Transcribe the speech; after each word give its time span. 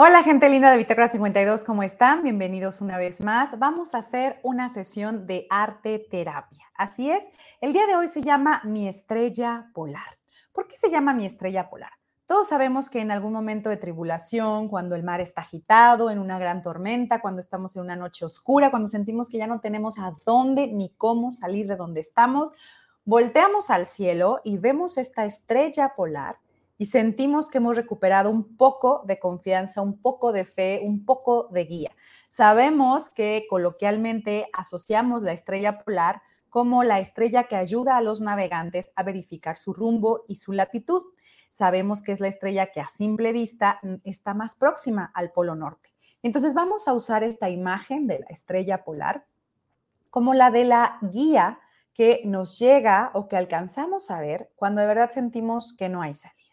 Hola 0.00 0.22
gente 0.22 0.48
linda 0.48 0.70
de 0.70 0.76
Bitácora 0.76 1.08
52, 1.08 1.64
¿cómo 1.64 1.82
están? 1.82 2.22
Bienvenidos 2.22 2.80
una 2.80 2.98
vez 2.98 3.20
más. 3.20 3.58
Vamos 3.58 3.96
a 3.96 3.98
hacer 3.98 4.38
una 4.44 4.68
sesión 4.68 5.26
de 5.26 5.48
arte 5.50 5.98
terapia. 5.98 6.66
Así 6.76 7.10
es, 7.10 7.24
el 7.60 7.72
día 7.72 7.84
de 7.88 7.96
hoy 7.96 8.06
se 8.06 8.22
llama 8.22 8.60
Mi 8.62 8.86
estrella 8.86 9.72
polar. 9.74 10.16
¿Por 10.52 10.68
qué 10.68 10.76
se 10.76 10.88
llama 10.88 11.14
Mi 11.14 11.26
estrella 11.26 11.68
polar? 11.68 11.90
Todos 12.26 12.46
sabemos 12.46 12.88
que 12.88 13.00
en 13.00 13.10
algún 13.10 13.32
momento 13.32 13.70
de 13.70 13.76
tribulación, 13.76 14.68
cuando 14.68 14.94
el 14.94 15.02
mar 15.02 15.20
está 15.20 15.40
agitado, 15.40 16.12
en 16.12 16.20
una 16.20 16.38
gran 16.38 16.62
tormenta, 16.62 17.20
cuando 17.20 17.40
estamos 17.40 17.74
en 17.74 17.82
una 17.82 17.96
noche 17.96 18.24
oscura, 18.24 18.70
cuando 18.70 18.86
sentimos 18.86 19.28
que 19.28 19.38
ya 19.38 19.48
no 19.48 19.58
tenemos 19.58 19.98
a 19.98 20.14
dónde 20.24 20.68
ni 20.68 20.90
cómo 20.90 21.32
salir 21.32 21.66
de 21.66 21.74
donde 21.74 22.02
estamos, 22.02 22.52
volteamos 23.04 23.68
al 23.68 23.84
cielo 23.84 24.42
y 24.44 24.58
vemos 24.58 24.96
esta 24.96 25.24
estrella 25.24 25.94
polar 25.96 26.38
y 26.78 26.86
sentimos 26.86 27.50
que 27.50 27.58
hemos 27.58 27.76
recuperado 27.76 28.30
un 28.30 28.56
poco 28.56 29.02
de 29.04 29.18
confianza, 29.18 29.82
un 29.82 30.00
poco 30.00 30.32
de 30.32 30.44
fe, 30.44 30.80
un 30.84 31.04
poco 31.04 31.48
de 31.50 31.64
guía. 31.64 31.90
Sabemos 32.28 33.10
que 33.10 33.46
coloquialmente 33.50 34.48
asociamos 34.52 35.22
la 35.22 35.32
estrella 35.32 35.80
polar 35.80 36.22
como 36.48 36.84
la 36.84 37.00
estrella 37.00 37.44
que 37.44 37.56
ayuda 37.56 37.96
a 37.96 38.00
los 38.00 38.20
navegantes 38.20 38.92
a 38.94 39.02
verificar 39.02 39.58
su 39.58 39.72
rumbo 39.72 40.24
y 40.28 40.36
su 40.36 40.52
latitud. 40.52 41.02
Sabemos 41.50 42.02
que 42.02 42.12
es 42.12 42.20
la 42.20 42.28
estrella 42.28 42.70
que 42.70 42.80
a 42.80 42.86
simple 42.86 43.32
vista 43.32 43.80
está 44.04 44.32
más 44.32 44.54
próxima 44.54 45.10
al 45.14 45.32
polo 45.32 45.56
norte. 45.56 45.90
Entonces 46.22 46.54
vamos 46.54 46.88
a 46.88 46.94
usar 46.94 47.24
esta 47.24 47.50
imagen 47.50 48.06
de 48.06 48.20
la 48.20 48.26
estrella 48.26 48.84
polar 48.84 49.26
como 50.10 50.32
la 50.32 50.50
de 50.50 50.64
la 50.64 50.98
guía 51.02 51.60
que 51.92 52.22
nos 52.24 52.58
llega 52.58 53.10
o 53.14 53.28
que 53.28 53.36
alcanzamos 53.36 54.10
a 54.10 54.20
ver 54.20 54.52
cuando 54.54 54.80
de 54.80 54.86
verdad 54.86 55.10
sentimos 55.10 55.74
que 55.76 55.88
no 55.88 56.00
hay 56.00 56.14
salida. 56.14 56.47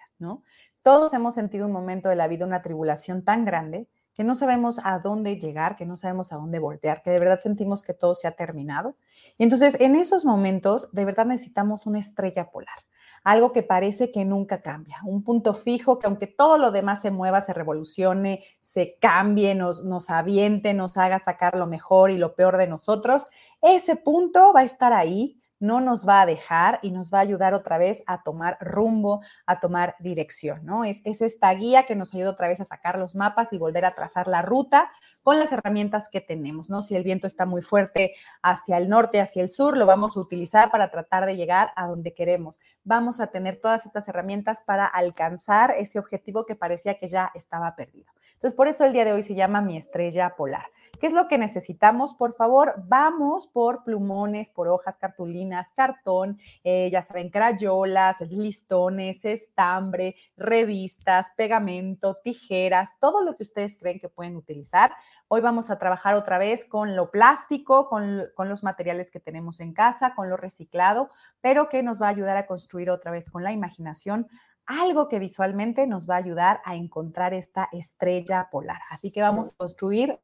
Todos 0.82 1.14
hemos 1.14 1.34
sentido 1.34 1.66
un 1.66 1.72
momento 1.72 2.10
de 2.10 2.16
la 2.16 2.28
vida, 2.28 2.46
una 2.46 2.62
tribulación 2.62 3.24
tan 3.24 3.46
grande 3.46 3.88
que 4.16 4.24
no 4.24 4.34
sabemos 4.34 4.80
a 4.84 5.00
dónde 5.00 5.38
llegar, 5.38 5.76
que 5.76 5.86
no 5.86 5.98
sabemos 5.98 6.32
a 6.32 6.38
dónde 6.38 6.58
voltear, 6.58 7.02
que 7.02 7.12
de 7.12 7.20
verdad 7.20 7.40
sentimos 7.42 7.84
que 7.84 7.94
todo 7.94 8.16
se 8.16 8.28
ha 8.28 8.32
terminado. 8.32 8.96
Y 9.38 9.44
entonces, 9.44 9.78
en 9.82 9.96
esos 9.96 10.24
momentos, 10.24 10.90
de 10.94 11.04
verdad 11.04 11.26
necesitamos 11.26 11.86
una 11.86 12.00
estrella 12.00 12.50
polar, 12.50 12.78
algo 13.26 13.52
que 13.52 13.62
parece 13.62 14.12
que 14.12 14.24
nunca 14.24 14.62
cambia, 14.62 15.00
un 15.04 15.22
punto 15.22 15.54
fijo 15.54 16.00
que 16.00 16.08
aunque 16.08 16.28
todo 16.28 16.58
lo 16.58 16.72
demás 16.72 17.02
se 17.02 17.12
mueva, 17.12 17.42
se 17.42 17.54
revolucione, 17.54 18.44
se 18.62 18.98
cambie, 19.02 19.54
nos, 19.54 19.84
nos 19.84 20.10
aviente, 20.10 20.74
nos 20.74 20.96
haga 20.96 21.20
sacar 21.20 21.58
lo 21.58 21.68
mejor 21.68 22.10
y 22.10 22.18
lo 22.18 22.36
peor 22.36 22.56
de 22.56 22.68
nosotros, 22.68 23.28
ese 23.62 23.98
punto 23.98 24.54
va 24.54 24.62
a 24.62 24.66
estar 24.66 24.94
ahí 24.94 25.42
no 25.66 25.82
nos 25.82 26.08
va 26.08 26.22
a 26.22 26.26
dejar 26.26 26.80
y 26.82 26.92
nos 26.92 27.14
va 27.14 27.20
a 27.20 27.22
ayudar 27.22 27.54
otra 27.54 27.78
vez 27.78 28.04
a 28.08 28.24
tomar 28.24 28.58
rumbo, 28.62 29.22
a 29.46 29.60
tomar 29.60 29.96
dirección, 30.00 30.66
¿no? 30.66 30.86
Es, 30.86 31.02
es, 31.04 31.22
esta 31.22 31.54
guía 31.54 31.86
que 31.86 31.96
nos 31.96 32.14
ayuda 32.14 32.32
otra 32.32 32.48
vez 32.48 32.60
a 32.60 32.66
sacar 32.66 32.98
los 32.98 33.16
mapas 33.16 33.52
y 33.52 33.58
volver 33.58 33.86
a 33.86 33.96
trazar 33.96 34.28
la 34.28 34.42
ruta 34.42 34.92
con 35.24 35.40
las 35.40 35.52
herramientas 35.52 36.08
que 36.08 36.22
tenemos, 36.22 36.70
¿no? 36.70 36.84
Si 36.84 36.96
el 36.96 37.04
viento 37.04 37.26
está 37.26 37.48
muy 37.48 37.64
fuerte 37.64 38.14
hacia 38.44 38.78
el 38.78 38.90
norte, 38.90 39.20
hacia 39.20 39.42
el 39.42 39.50
sur, 39.50 39.76
lo 39.76 39.88
vamos 39.88 40.16
a 40.16 40.20
utilizar 40.20 40.70
para 40.70 40.92
tratar 40.92 41.26
de 41.26 41.36
llegar 41.36 41.72
a 41.76 41.88
donde 41.88 42.14
queremos. 42.14 42.60
Vamos 42.84 43.20
a 43.20 43.28
tener 43.28 43.60
todas 43.60 43.88
estas 43.88 44.08
herramientas 44.08 44.62
para 44.62 44.86
alcanzar 44.86 45.74
ese 45.78 45.98
objetivo 45.98 46.46
que 46.46 46.56
parecía 46.56 47.00
que 47.00 47.08
ya 47.08 47.32
estaba 47.34 47.76
perdido. 47.76 48.12
Entonces, 48.36 48.56
por 48.56 48.68
eso 48.68 48.86
el 48.86 48.94
día 48.94 49.06
de 49.06 49.14
hoy 49.14 49.24
se 49.24 49.36
llama 49.36 49.62
mi 49.62 49.76
estrella 49.76 50.36
polar. 50.38 50.68
¿Qué 51.00 51.08
es 51.08 51.14
lo 51.14 51.28
que 51.28 51.38
necesitamos? 51.38 52.14
Por 52.14 52.34
favor, 52.34 52.76
vamos 52.88 53.48
por 53.48 53.84
plumones, 53.84 54.50
por 54.50 54.68
hojas, 54.68 54.98
cartulinas, 54.98 55.72
cartón, 55.74 56.40
eh, 56.64 56.90
ya 56.92 57.02
saben, 57.02 57.30
crayolas, 57.30 58.22
listones, 58.22 59.26
estambre, 59.26 60.16
revistas, 60.38 61.32
pegamento, 61.36 62.18
tijeras, 62.24 62.98
todo 63.00 63.22
lo 63.22 63.36
que 63.36 63.44
ustedes 63.44 63.78
creen 63.78 64.00
que 64.00 64.10
pueden 64.10 64.36
utilizar. 64.36 64.94
Hoy 65.28 65.42
vamos 65.42 65.70
a 65.70 65.78
trabajar 65.78 66.16
otra 66.16 66.38
vez 66.38 66.66
con 66.66 66.96
lo 66.96 67.12
plástico, 67.12 67.90
con, 67.90 68.24
con 68.36 68.48
los 68.48 68.64
materiales 68.64 69.12
que 69.12 69.20
tenemos 69.20 69.60
en 69.60 69.74
casa, 69.74 70.14
con 70.16 70.30
lo 70.30 70.38
reciclado, 70.38 71.10
pero 71.42 71.68
que 71.68 71.84
nos 71.84 72.02
va 72.02 72.08
a 72.08 72.12
ayudar 72.12 72.38
a 72.38 72.48
construir 72.48 72.90
otra 72.90 73.12
vez 73.12 73.30
con 73.30 73.44
la 73.44 73.52
imaginación 73.52 74.28
algo 74.66 75.08
que 75.08 75.20
visualmente 75.20 75.88
nos 75.88 76.10
va 76.10 76.16
a 76.16 76.20
ayudar 76.20 76.62
a 76.66 76.76
encontrar 76.76 77.34
esta 77.34 77.70
estrella 77.72 78.50
polar. 78.52 78.82
Así 78.90 79.12
que 79.12 79.22
vamos 79.22 79.52
a 79.52 79.56
construir 79.58 80.20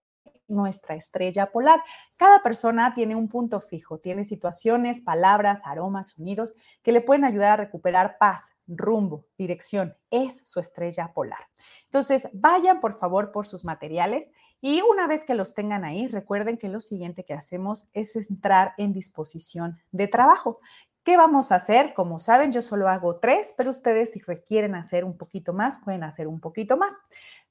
nuestra 0.52 0.96
estrella 0.96 1.52
polar. 1.52 1.82
Cada 2.18 2.44
persona 2.44 2.94
tiene 2.94 3.16
un 3.16 3.30
punto 3.30 3.60
fijo, 3.60 4.00
tiene 4.00 4.26
situaciones, 4.26 5.02
palabras, 5.02 5.62
aromas, 5.66 6.10
sonidos 6.10 6.56
que 6.84 6.92
le 6.92 7.02
pueden 7.02 7.24
ayudar 7.24 7.52
a 7.52 7.56
recuperar 7.56 8.18
paz, 8.20 8.52
rumbo, 8.68 9.26
dirección. 9.38 9.96
Es 10.12 10.42
su 10.46 10.60
estrella 10.60 11.14
polar. 11.14 11.48
Entonces, 11.86 12.28
vayan 12.34 12.80
por 12.82 12.98
favor 12.98 13.32
por 13.32 13.46
sus 13.46 13.66
materiales 13.66 14.30
y 14.60 14.82
una 14.82 15.08
vez 15.08 15.26
que 15.26 15.34
los 15.34 15.56
tengan 15.56 15.84
ahí, 15.84 16.08
recuerden 16.08 16.58
que 16.58 16.70
lo 16.70 16.82
siguiente 16.82 17.26
que 17.26 17.34
hacemos 17.34 17.88
es 17.94 18.16
entrar 18.16 18.74
en 18.78 18.94
disposición 18.94 19.80
de 19.92 20.08
trabajo. 20.08 20.60
¿Qué 21.04 21.18
vamos 21.18 21.52
a 21.52 21.56
hacer? 21.56 21.96
Como 21.96 22.20
saben, 22.20 22.52
yo 22.52 22.62
solo 22.62 22.88
hago 22.88 23.16
tres, 23.16 23.56
pero 23.58 23.72
ustedes 23.72 24.12
si 24.12 24.20
requieren 24.20 24.76
hacer 24.76 25.04
un 25.04 25.18
poquito 25.18 25.52
más, 25.52 25.80
pueden 25.80 26.04
hacer 26.04 26.28
un 26.28 26.40
poquito 26.40 26.78
más. 26.78 26.94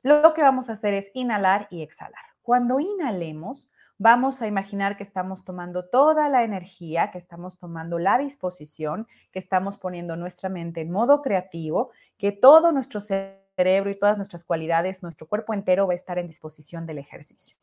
Lo 0.02 0.34
que 0.34 0.42
vamos 0.42 0.70
a 0.70 0.74
hacer 0.74 0.94
es 0.94 1.10
inhalar 1.14 1.66
y 1.68 1.82
exhalar. 1.82 2.24
Cuando 2.42 2.78
inhalemos, 2.78 3.68
vamos 3.98 4.40
a 4.40 4.46
imaginar 4.46 4.96
que 4.96 5.02
estamos 5.02 5.44
tomando 5.44 5.84
toda 5.84 6.28
la 6.28 6.44
energía, 6.44 7.10
que 7.10 7.18
estamos 7.18 7.58
tomando 7.58 7.98
la 7.98 8.18
disposición, 8.18 9.08
que 9.32 9.40
estamos 9.40 9.78
poniendo 9.78 10.14
nuestra 10.14 10.48
mente 10.48 10.80
en 10.80 10.92
modo 10.92 11.20
creativo, 11.20 11.90
que 12.18 12.30
todo 12.30 12.70
nuestro 12.70 13.00
cerebro 13.00 13.40
y 13.66 13.94
todas 13.94 14.16
nuestras 14.16 14.44
cualidades, 14.44 15.02
nuestro 15.02 15.28
cuerpo 15.28 15.54
entero 15.54 15.86
va 15.86 15.92
a 15.92 15.96
estar 15.96 16.18
en 16.18 16.26
disposición 16.26 16.86
del 16.86 16.98
ejercicio. 16.98 17.56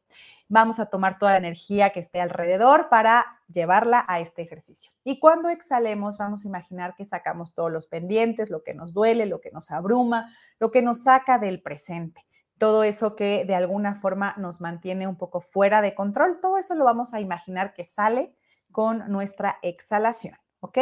Vamos 0.48 0.80
a 0.80 0.86
tomar 0.86 1.18
toda 1.18 1.32
la 1.32 1.40
energía 1.40 1.90
que 1.90 2.00
esté 2.00 2.22
alrededor 2.22 2.90
para 2.90 3.26
llevarla 3.48 4.06
a 4.08 4.20
este 4.20 4.42
ejercicio. 4.42 4.92
Y 5.04 5.20
cuando 5.20 5.50
exhalemos, 5.50 6.18
vamos 6.18 6.46
a 6.46 6.48
imaginar 6.48 6.96
que 6.96 7.06
sacamos 7.06 7.54
todos 7.54 7.72
los 7.72 7.88
pendientes, 7.88 8.50
lo 8.50 8.64
que 8.64 8.74
nos 8.74 8.94
duele, 8.94 9.26
lo 9.26 9.42
que 9.42 9.52
nos 9.52 9.72
abruma, 9.72 10.34
lo 10.60 10.72
que 10.72 10.82
nos 10.82 11.04
saca 11.04 11.40
del 11.40 11.62
presente 11.62 12.26
todo 12.58 12.84
eso 12.84 13.16
que 13.16 13.46
de 13.46 13.54
alguna 13.54 13.94
forma 13.94 14.34
nos 14.38 14.62
mantiene 14.62 15.08
un 15.08 15.16
poco 15.16 15.42
fuera 15.42 15.82
de 15.84 15.94
control, 15.94 16.40
todo 16.40 16.58
eso 16.58 16.74
lo 16.74 16.86
vamos 16.86 17.14
a 17.14 17.20
imaginar 17.20 17.74
que 17.74 17.84
sale 17.84 18.34
con 18.72 19.12
nuestra 19.12 19.60
exhalación, 19.62 20.36
¿ok? 20.60 20.80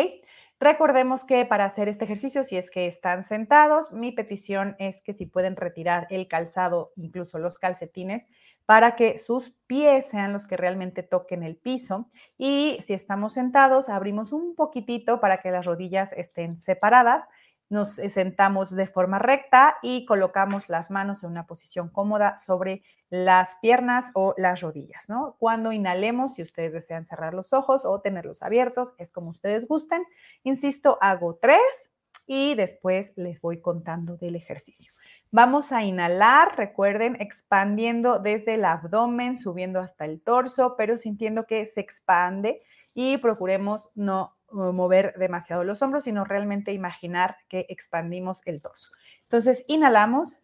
Recordemos 0.60 1.26
que 1.26 1.46
para 1.46 1.66
hacer 1.66 1.90
este 1.90 2.06
ejercicio, 2.06 2.46
si 2.46 2.56
es 2.56 2.72
que 2.72 2.88
están 2.88 3.24
sentados, 3.24 3.92
mi 3.92 4.14
petición 4.14 4.78
es 4.80 5.02
que 5.02 5.12
si 5.12 5.26
pueden 5.26 5.58
retirar 5.58 6.08
el 6.10 6.30
calzado, 6.30 6.94
incluso 6.96 7.40
los 7.40 7.60
calcetines, 7.60 8.28
para 8.66 8.96
que 8.96 9.18
sus 9.18 9.52
pies 9.68 10.08
sean 10.08 10.32
los 10.32 10.48
que 10.48 10.56
realmente 10.56 11.04
toquen 11.04 11.44
el 11.44 11.58
piso. 11.58 12.10
Y 12.38 12.80
si 12.82 12.94
estamos 12.94 13.34
sentados, 13.34 13.90
abrimos 13.90 14.32
un 14.32 14.56
poquitito 14.56 15.20
para 15.20 15.42
que 15.42 15.52
las 15.52 15.66
rodillas 15.66 16.14
estén 16.14 16.58
separadas 16.58 17.26
nos 17.70 18.00
eh, 18.00 18.10
sentamos 18.10 18.76
de 18.76 18.88
forma 18.88 19.20
recta 19.20 19.78
y 19.82 20.06
colocamos 20.06 20.70
las 20.70 20.92
manos 20.92 21.24
en 21.24 21.32
una 21.32 21.48
posición 21.48 21.90
cómoda 21.90 22.38
sobre 22.38 22.84
las 23.10 23.56
piernas 23.62 24.12
o 24.14 24.34
las 24.38 24.62
rodillas, 24.62 25.10
¿no? 25.10 25.36
Cuando 25.40 25.72
inhalemos, 25.72 26.36
si 26.36 26.44
ustedes 26.44 26.74
desean 26.74 27.06
cerrar 27.06 27.34
los 27.34 27.54
ojos 27.54 27.86
o 27.86 28.02
tenerlos 28.02 28.44
abiertos, 28.44 28.94
es 28.98 29.12
como 29.12 29.30
ustedes 29.30 29.68
gusten. 29.68 30.04
Insisto, 30.44 30.98
hago 31.02 31.36
tres 31.36 31.92
y 32.28 32.56
después 32.56 33.14
les 33.16 33.42
voy 33.42 33.62
contando 33.62 34.18
del 34.18 34.36
ejercicio. 34.36 34.92
Vamos 35.32 35.72
a 35.72 35.84
inhalar, 35.84 36.58
recuerden, 36.58 37.18
expandiendo 37.20 38.20
desde 38.20 38.56
el 38.56 38.66
abdomen, 38.66 39.36
subiendo 39.36 39.80
hasta 39.80 40.06
el 40.06 40.22
torso, 40.22 40.76
pero 40.78 40.98
sintiendo 40.98 41.46
que 41.46 41.66
se 41.66 41.82
expande 41.82 42.62
y 42.94 43.18
procuremos 43.18 43.90
no 43.96 44.35
mover 44.52 45.14
demasiado 45.18 45.64
los 45.64 45.82
hombros, 45.82 46.04
sino 46.04 46.24
realmente 46.24 46.72
imaginar 46.72 47.38
que 47.50 47.66
expandimos 47.70 48.42
el 48.46 48.62
torso. 48.62 48.90
Entonces, 49.24 49.64
inhalamos, 49.68 50.38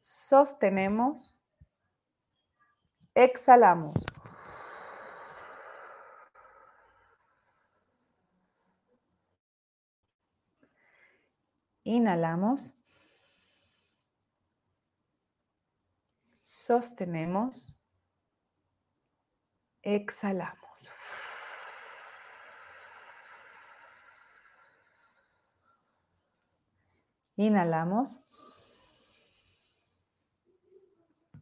sostenemos, 0.00 1.36
exhalamos. 3.14 3.94
Inhalamos. 11.84 12.74
Sostenemos. 16.44 17.76
Exhalamos. 19.82 20.59
Inhalamos. 27.40 28.20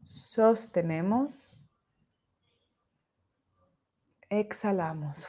Sostenemos. 0.04 1.60
Exhalamos. 4.30 5.26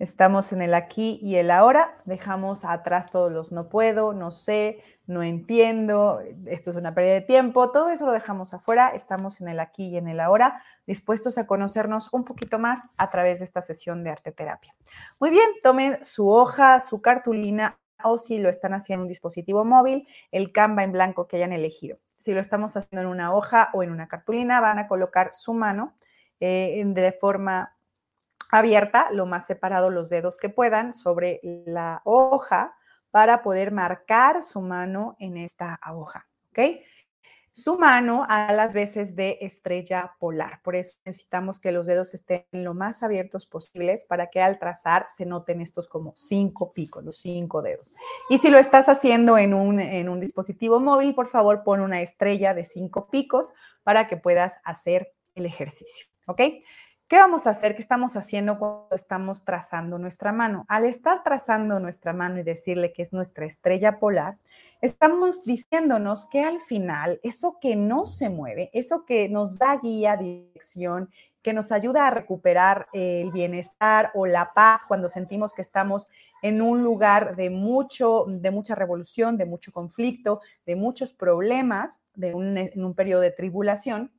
Estamos 0.00 0.52
en 0.52 0.60
el 0.60 0.74
aquí 0.74 1.20
y 1.22 1.36
el 1.36 1.50
ahora. 1.50 1.94
Dejamos 2.04 2.64
atrás 2.64 3.10
todos 3.10 3.30
los 3.30 3.52
no 3.52 3.66
puedo, 3.66 4.12
no 4.12 4.32
sé, 4.32 4.82
no 5.06 5.22
entiendo, 5.22 6.20
esto 6.46 6.70
es 6.70 6.76
una 6.76 6.94
pérdida 6.94 7.14
de 7.14 7.20
tiempo. 7.20 7.70
Todo 7.70 7.90
eso 7.90 8.04
lo 8.06 8.12
dejamos 8.12 8.54
afuera. 8.54 8.88
Estamos 8.88 9.40
en 9.40 9.48
el 9.48 9.60
aquí 9.60 9.88
y 9.88 9.96
en 9.96 10.08
el 10.08 10.18
ahora, 10.18 10.60
dispuestos 10.86 11.38
a 11.38 11.46
conocernos 11.46 12.12
un 12.12 12.24
poquito 12.24 12.58
más 12.58 12.80
a 12.96 13.10
través 13.10 13.38
de 13.38 13.44
esta 13.44 13.62
sesión 13.62 14.02
de 14.02 14.10
arte 14.10 14.32
terapia. 14.32 14.74
Muy 15.20 15.30
bien, 15.30 15.48
tomen 15.62 16.04
su 16.04 16.28
hoja, 16.28 16.80
su 16.80 17.00
cartulina 17.00 17.78
o 18.02 18.18
si 18.18 18.38
lo 18.38 18.48
están 18.48 18.74
haciendo 18.74 19.02
en 19.02 19.06
un 19.06 19.08
dispositivo 19.08 19.64
móvil, 19.64 20.08
el 20.32 20.52
Canva 20.52 20.82
en 20.82 20.92
blanco 20.92 21.28
que 21.28 21.36
hayan 21.36 21.52
elegido. 21.52 21.98
Si 22.16 22.32
lo 22.32 22.40
estamos 22.40 22.76
haciendo 22.76 23.02
en 23.02 23.12
una 23.12 23.32
hoja 23.32 23.70
o 23.72 23.82
en 23.82 23.90
una 23.90 24.08
cartulina, 24.08 24.60
van 24.60 24.78
a 24.78 24.88
colocar 24.88 25.30
su 25.32 25.54
mano 25.54 25.94
eh, 26.40 26.82
de 26.84 27.12
forma 27.12 27.73
abierta, 28.58 29.08
lo 29.10 29.26
más 29.26 29.46
separado 29.46 29.90
los 29.90 30.08
dedos 30.08 30.38
que 30.38 30.48
puedan 30.48 30.92
sobre 30.92 31.40
la 31.42 32.02
hoja 32.04 32.74
para 33.10 33.42
poder 33.42 33.72
marcar 33.72 34.42
su 34.42 34.60
mano 34.60 35.16
en 35.18 35.36
esta 35.36 35.78
hoja, 35.92 36.26
¿ok? 36.50 36.80
Su 37.52 37.78
mano 37.78 38.26
a 38.28 38.52
las 38.52 38.74
veces 38.74 39.14
de 39.14 39.38
estrella 39.40 40.16
polar, 40.18 40.60
por 40.64 40.74
eso 40.74 40.98
necesitamos 41.04 41.60
que 41.60 41.70
los 41.70 41.86
dedos 41.86 42.12
estén 42.12 42.44
lo 42.50 42.74
más 42.74 43.04
abiertos 43.04 43.46
posibles 43.46 44.04
para 44.04 44.28
que 44.30 44.42
al 44.42 44.58
trazar 44.58 45.06
se 45.16 45.24
noten 45.24 45.60
estos 45.60 45.86
como 45.86 46.12
cinco 46.16 46.72
picos, 46.72 47.04
los 47.04 47.16
cinco 47.18 47.62
dedos. 47.62 47.94
Y 48.28 48.38
si 48.38 48.50
lo 48.50 48.58
estás 48.58 48.88
haciendo 48.88 49.38
en 49.38 49.54
un, 49.54 49.78
en 49.78 50.08
un 50.08 50.18
dispositivo 50.18 50.80
móvil, 50.80 51.14
por 51.14 51.28
favor 51.28 51.62
pon 51.62 51.80
una 51.80 52.00
estrella 52.00 52.54
de 52.54 52.64
cinco 52.64 53.08
picos 53.08 53.54
para 53.84 54.08
que 54.08 54.16
puedas 54.16 54.58
hacer 54.64 55.12
el 55.36 55.46
ejercicio, 55.46 56.08
¿ok? 56.26 56.40
¿Qué 57.06 57.18
vamos 57.18 57.46
a 57.46 57.50
hacer? 57.50 57.76
¿Qué 57.76 57.82
estamos 57.82 58.16
haciendo 58.16 58.58
cuando 58.58 58.88
estamos 58.92 59.44
trazando 59.44 59.98
nuestra 59.98 60.32
mano? 60.32 60.64
Al 60.68 60.86
estar 60.86 61.22
trazando 61.22 61.78
nuestra 61.78 62.14
mano 62.14 62.38
y 62.38 62.42
decirle 62.42 62.94
que 62.94 63.02
es 63.02 63.12
nuestra 63.12 63.44
estrella 63.44 63.98
polar, 63.98 64.38
estamos 64.80 65.44
diciéndonos 65.44 66.24
que 66.24 66.42
al 66.42 66.60
final 66.60 67.20
eso 67.22 67.58
que 67.60 67.76
no 67.76 68.06
se 68.06 68.30
mueve, 68.30 68.70
eso 68.72 69.04
que 69.04 69.28
nos 69.28 69.58
da 69.58 69.76
guía, 69.76 70.16
dirección, 70.16 71.10
que 71.42 71.52
nos 71.52 71.72
ayuda 71.72 72.06
a 72.06 72.10
recuperar 72.10 72.88
el 72.94 73.30
bienestar 73.32 74.10
o 74.14 74.24
la 74.24 74.54
paz 74.54 74.86
cuando 74.86 75.10
sentimos 75.10 75.52
que 75.52 75.60
estamos 75.60 76.08
en 76.40 76.62
un 76.62 76.82
lugar 76.82 77.36
de 77.36 77.50
mucho, 77.50 78.24
de 78.26 78.50
mucha 78.50 78.74
revolución, 78.74 79.36
de 79.36 79.44
mucho 79.44 79.72
conflicto, 79.72 80.40
de 80.64 80.74
muchos 80.74 81.12
problemas, 81.12 82.00
de 82.14 82.30
en 82.30 82.82
un 82.82 82.94
periodo 82.94 83.20
de 83.20 83.30
tribulación, 83.30 84.10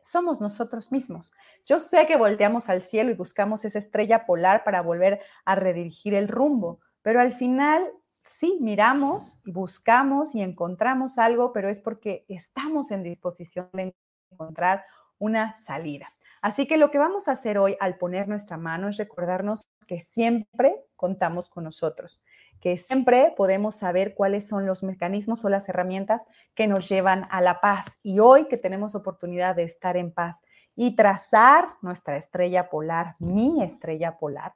somos 0.00 0.40
nosotros 0.40 0.92
mismos. 0.92 1.32
Yo 1.64 1.80
sé 1.80 2.06
que 2.06 2.16
volteamos 2.16 2.68
al 2.68 2.82
cielo 2.82 3.10
y 3.10 3.14
buscamos 3.14 3.64
esa 3.64 3.78
estrella 3.78 4.26
polar 4.26 4.64
para 4.64 4.82
volver 4.82 5.20
a 5.44 5.54
redirigir 5.54 6.14
el 6.14 6.28
rumbo, 6.28 6.80
pero 7.02 7.20
al 7.20 7.32
final 7.32 7.90
sí, 8.28 8.58
miramos 8.60 9.40
y 9.44 9.52
buscamos 9.52 10.34
y 10.34 10.42
encontramos 10.42 11.18
algo, 11.18 11.52
pero 11.52 11.68
es 11.68 11.80
porque 11.80 12.24
estamos 12.28 12.90
en 12.90 13.02
disposición 13.02 13.68
de 13.72 13.94
encontrar 14.30 14.84
una 15.18 15.54
salida. 15.54 16.12
Así 16.40 16.66
que 16.66 16.76
lo 16.76 16.90
que 16.90 16.98
vamos 16.98 17.26
a 17.26 17.32
hacer 17.32 17.58
hoy 17.58 17.76
al 17.80 17.98
poner 17.98 18.28
nuestra 18.28 18.56
mano 18.56 18.88
es 18.88 18.96
recordarnos 18.96 19.66
que 19.88 20.00
siempre 20.00 20.84
contamos 20.94 21.48
con 21.48 21.64
nosotros, 21.64 22.22
que 22.60 22.76
siempre 22.76 23.32
podemos 23.36 23.76
saber 23.76 24.14
cuáles 24.14 24.48
son 24.48 24.66
los 24.66 24.82
mecanismos 24.82 25.44
o 25.44 25.48
las 25.48 25.68
herramientas 25.68 26.26
que 26.54 26.66
nos 26.66 26.88
llevan 26.88 27.26
a 27.30 27.40
la 27.40 27.60
paz. 27.60 27.98
Y 28.02 28.18
hoy 28.18 28.46
que 28.46 28.56
tenemos 28.56 28.94
oportunidad 28.94 29.56
de 29.56 29.64
estar 29.64 29.96
en 29.96 30.12
paz 30.12 30.42
y 30.76 30.96
trazar 30.96 31.70
nuestra 31.82 32.16
estrella 32.16 32.68
polar, 32.70 33.14
mi 33.18 33.62
estrella 33.62 34.18
polar, 34.18 34.54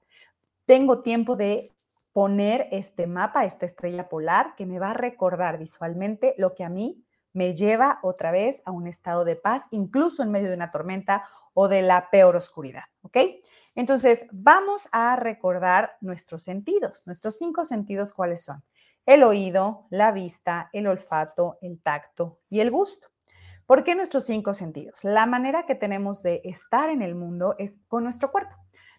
tengo 0.66 1.02
tiempo 1.02 1.36
de 1.36 1.72
poner 2.12 2.68
este 2.70 3.06
mapa, 3.06 3.44
esta 3.44 3.66
estrella 3.66 4.08
polar, 4.08 4.54
que 4.56 4.66
me 4.66 4.78
va 4.78 4.90
a 4.90 4.94
recordar 4.94 5.58
visualmente 5.58 6.34
lo 6.38 6.54
que 6.54 6.64
a 6.64 6.68
mí 6.68 7.04
me 7.32 7.54
lleva 7.54 7.98
otra 8.02 8.30
vez 8.30 8.62
a 8.66 8.70
un 8.70 8.86
estado 8.86 9.24
de 9.24 9.36
paz, 9.36 9.64
incluso 9.70 10.22
en 10.22 10.30
medio 10.30 10.48
de 10.48 10.54
una 10.54 10.70
tormenta 10.70 11.24
o 11.54 11.68
de 11.68 11.82
la 11.82 12.10
peor 12.10 12.36
oscuridad, 12.36 12.84
¿ok? 13.02 13.16
Entonces, 13.74 14.24
vamos 14.30 14.88
a 14.92 15.16
recordar 15.16 15.96
nuestros 16.00 16.42
sentidos, 16.42 17.02
nuestros 17.06 17.38
cinco 17.38 17.64
sentidos, 17.64 18.12
¿cuáles 18.12 18.44
son? 18.44 18.62
El 19.06 19.22
oído, 19.24 19.86
la 19.90 20.12
vista, 20.12 20.68
el 20.72 20.86
olfato, 20.86 21.58
el 21.62 21.80
tacto 21.80 22.40
y 22.50 22.60
el 22.60 22.70
gusto. 22.70 23.08
¿Por 23.66 23.82
qué 23.82 23.94
nuestros 23.94 24.24
cinco 24.24 24.54
sentidos? 24.54 25.04
La 25.04 25.26
manera 25.26 25.64
que 25.64 25.74
tenemos 25.74 26.22
de 26.22 26.42
estar 26.44 26.90
en 26.90 27.00
el 27.00 27.14
mundo 27.14 27.54
es 27.58 27.80
con 27.88 28.04
nuestro 28.04 28.30
cuerpo. 28.30 28.54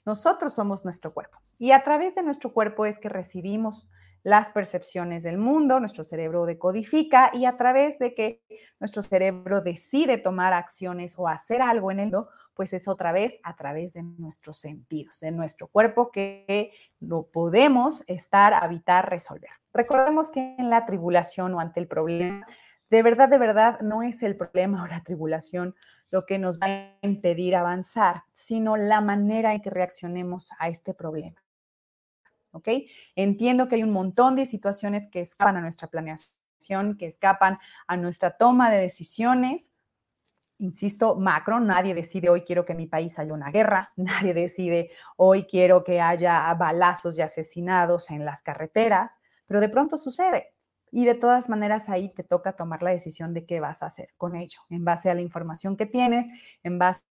Nosotros 0.06 0.54
somos 0.54 0.84
nuestro 0.84 1.14
cuerpo 1.14 1.40
y 1.60 1.72
a 1.72 1.84
través 1.84 2.16
de 2.16 2.24
nuestro 2.24 2.52
cuerpo 2.52 2.86
es 2.86 3.00
que 3.00 3.08
recibimos 3.08 3.88
las 4.24 4.50
percepciones 4.50 5.22
del 5.24 5.38
mundo, 5.38 5.80
nuestro 5.80 6.04
cerebro 6.04 6.46
decodifica 6.46 7.30
y 7.34 7.46
a 7.46 7.58
través 7.58 8.00
de 8.00 8.14
que 8.14 8.42
nuestro 8.80 9.02
cerebro 9.02 9.62
decide 9.62 10.18
tomar 10.18 10.54
acciones 10.54 11.16
o 11.18 11.28
hacer 11.28 11.62
algo 11.62 11.92
en 11.92 12.00
el 12.00 12.06
mundo, 12.06 12.30
pues 12.54 12.74
es 12.74 12.88
otra 12.88 13.12
vez 13.12 13.40
a 13.44 13.54
través 13.54 13.94
de 13.94 14.04
nuestros 14.04 14.58
sentidos, 14.58 15.20
de 15.20 15.32
nuestro 15.32 15.68
cuerpo 15.68 16.12
que 16.12 16.72
lo 17.00 17.24
podemos 17.24 18.04
estar, 18.08 18.54
habitar, 18.54 19.10
resolver. 19.10 19.50
Recordemos 19.74 20.30
que 20.30 20.56
en 20.58 20.70
la 20.70 20.86
tribulación 20.86 21.54
o 21.56 21.60
ante 21.60 21.80
el 21.80 21.88
problema, 21.88 22.46
de 22.90 23.02
verdad, 23.02 23.28
de 23.28 23.40
verdad, 23.40 23.80
no 23.82 24.04
es 24.04 24.22
el 24.22 24.36
problema 24.36 24.84
o 24.84 24.88
la 24.88 25.02
tribulación 25.02 25.76
lo 26.12 26.28
que 26.28 26.38
nos 26.38 26.60
va 26.60 26.68
a 26.68 26.98
impedir 27.02 27.56
avanzar, 27.56 28.24
sino 28.34 28.78
la 28.78 29.02
manera 29.02 29.52
en 29.54 29.62
que 29.64 29.72
reaccionemos 29.72 30.52
a 30.60 30.68
este 30.70 30.94
problema. 30.94 31.44
¿Ok? 32.52 32.70
Entiendo 33.16 33.68
que 33.68 33.76
hay 33.76 33.84
un 33.84 33.90
montón 33.90 34.36
de 34.36 34.46
situaciones 34.46 35.08
que 35.08 35.22
escapan 35.22 35.58
a 35.58 35.62
nuestra 35.62 35.88
planeación, 35.88 36.98
que 37.00 37.08
escapan 37.08 37.58
a 37.88 37.98
nuestra 37.98 38.38
toma 38.38 38.70
de 38.70 38.78
decisiones, 38.78 39.74
insisto, 40.63 41.15
macro, 41.15 41.60
nadie 41.60 41.94
decide 41.94 42.30
hoy 42.30 42.42
quiero 42.42 42.65
que 42.65 42.74
mi 42.74 42.88
país 42.88 43.19
haya 43.19 43.33
una 43.33 43.51
guerra, 43.51 43.92
nadie 43.98 44.33
decide 44.33 44.92
hoy 45.18 45.44
quiero 45.44 45.83
que 45.83 46.01
haya 46.01 46.54
balazos 46.56 47.18
y 47.18 47.21
asesinados 47.21 48.10
en 48.12 48.25
las 48.25 48.42
carreteras, 48.42 49.12
pero 49.45 49.60
de 49.60 49.69
pronto 49.69 49.98
sucede. 49.98 50.50
Y 50.92 51.06
de 51.06 51.15
todas 51.15 51.50
maneras 51.50 51.89
ahí 51.89 52.10
te 52.10 52.24
toca 52.24 52.56
tomar 52.56 52.83
la 52.83 52.92
decisión 52.92 53.33
de 53.33 53.45
qué 53.45 53.60
vas 53.60 53.81
a 53.81 53.88
hacer 53.88 54.10
con 54.15 54.36
ello, 54.36 54.60
en 54.69 54.86
base 54.86 55.10
a 55.10 55.15
la 55.15 55.21
información 55.21 55.75
que 55.75 55.88
tienes, 55.88 56.27
en 56.62 56.77
base 56.77 57.01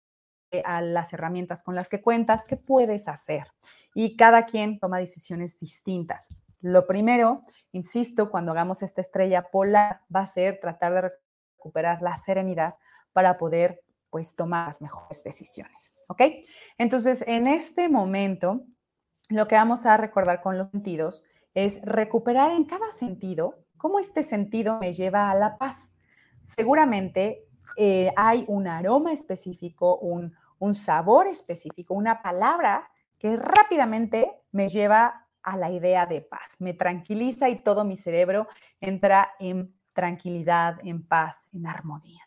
a 0.64 0.80
las 0.80 1.12
herramientas 1.12 1.62
con 1.62 1.74
las 1.74 1.88
que 1.88 2.00
cuentas, 2.00 2.44
qué 2.44 2.56
puedes 2.56 3.08
hacer. 3.08 3.48
Y 3.94 4.16
cada 4.16 4.46
quien 4.46 4.78
toma 4.78 4.98
decisiones 4.98 5.58
distintas. 5.58 6.44
Lo 6.60 6.86
primero, 6.86 7.44
insisto, 7.72 8.30
cuando 8.30 8.52
hagamos 8.52 8.82
esta 8.82 9.00
estrella 9.00 9.50
polar, 9.50 10.00
va 10.14 10.20
a 10.20 10.26
ser 10.26 10.60
tratar 10.60 10.94
de 10.94 11.12
recuperar 11.56 12.02
la 12.02 12.14
serenidad 12.16 12.74
para 13.12 13.38
poder 13.38 13.82
pues 14.10 14.36
tomar 14.36 14.66
las 14.66 14.82
mejores 14.82 15.24
decisiones, 15.24 15.92
¿ok? 16.08 16.22
Entonces, 16.76 17.24
en 17.26 17.46
este 17.46 17.88
momento, 17.88 18.64
lo 19.30 19.48
que 19.48 19.54
vamos 19.54 19.86
a 19.86 19.96
recordar 19.96 20.42
con 20.42 20.58
los 20.58 20.70
sentidos 20.70 21.24
es 21.54 21.80
recuperar 21.82 22.50
en 22.50 22.64
cada 22.64 22.92
sentido 22.92 23.64
cómo 23.78 23.98
este 23.98 24.22
sentido 24.22 24.78
me 24.80 24.92
lleva 24.92 25.30
a 25.30 25.34
la 25.34 25.56
paz. 25.56 25.90
Seguramente 26.42 27.46
eh, 27.76 28.12
hay 28.16 28.44
un 28.48 28.66
aroma 28.66 29.12
específico, 29.12 29.96
un, 29.98 30.34
un 30.58 30.74
sabor 30.74 31.26
específico, 31.26 31.94
una 31.94 32.22
palabra 32.22 32.90
que 33.18 33.36
rápidamente 33.36 34.30
me 34.50 34.68
lleva 34.68 35.26
a 35.42 35.56
la 35.56 35.70
idea 35.70 36.06
de 36.06 36.20
paz, 36.20 36.56
me 36.58 36.74
tranquiliza 36.74 37.48
y 37.48 37.62
todo 37.62 37.84
mi 37.84 37.96
cerebro 37.96 38.46
entra 38.80 39.32
en 39.40 39.68
tranquilidad, 39.92 40.78
en 40.84 41.06
paz, 41.06 41.46
en 41.52 41.66
armonía. 41.66 42.22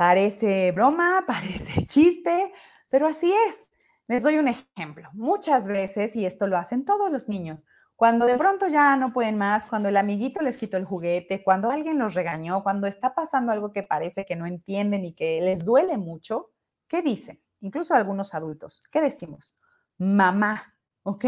Parece 0.00 0.72
broma, 0.72 1.24
parece 1.26 1.84
chiste, 1.84 2.54
pero 2.88 3.06
así 3.06 3.30
es. 3.48 3.68
Les 4.08 4.22
doy 4.22 4.38
un 4.38 4.48
ejemplo. 4.48 5.10
Muchas 5.12 5.68
veces, 5.68 6.16
y 6.16 6.24
esto 6.24 6.46
lo 6.46 6.56
hacen 6.56 6.86
todos 6.86 7.12
los 7.12 7.28
niños, 7.28 7.66
cuando 7.96 8.24
de 8.24 8.38
pronto 8.38 8.66
ya 8.66 8.96
no 8.96 9.12
pueden 9.12 9.36
más, 9.36 9.66
cuando 9.66 9.90
el 9.90 9.98
amiguito 9.98 10.40
les 10.40 10.56
quitó 10.56 10.78
el 10.78 10.86
juguete, 10.86 11.42
cuando 11.44 11.70
alguien 11.70 11.98
los 11.98 12.14
regañó, 12.14 12.62
cuando 12.62 12.86
está 12.86 13.14
pasando 13.14 13.52
algo 13.52 13.74
que 13.74 13.82
parece 13.82 14.24
que 14.24 14.36
no 14.36 14.46
entienden 14.46 15.04
y 15.04 15.12
que 15.12 15.42
les 15.42 15.66
duele 15.66 15.98
mucho, 15.98 16.50
¿qué 16.88 17.02
dicen? 17.02 17.38
Incluso 17.60 17.92
algunos 17.92 18.32
adultos, 18.32 18.82
¿qué 18.90 19.02
decimos? 19.02 19.54
Mamá, 19.98 20.76
¿ok? 21.02 21.26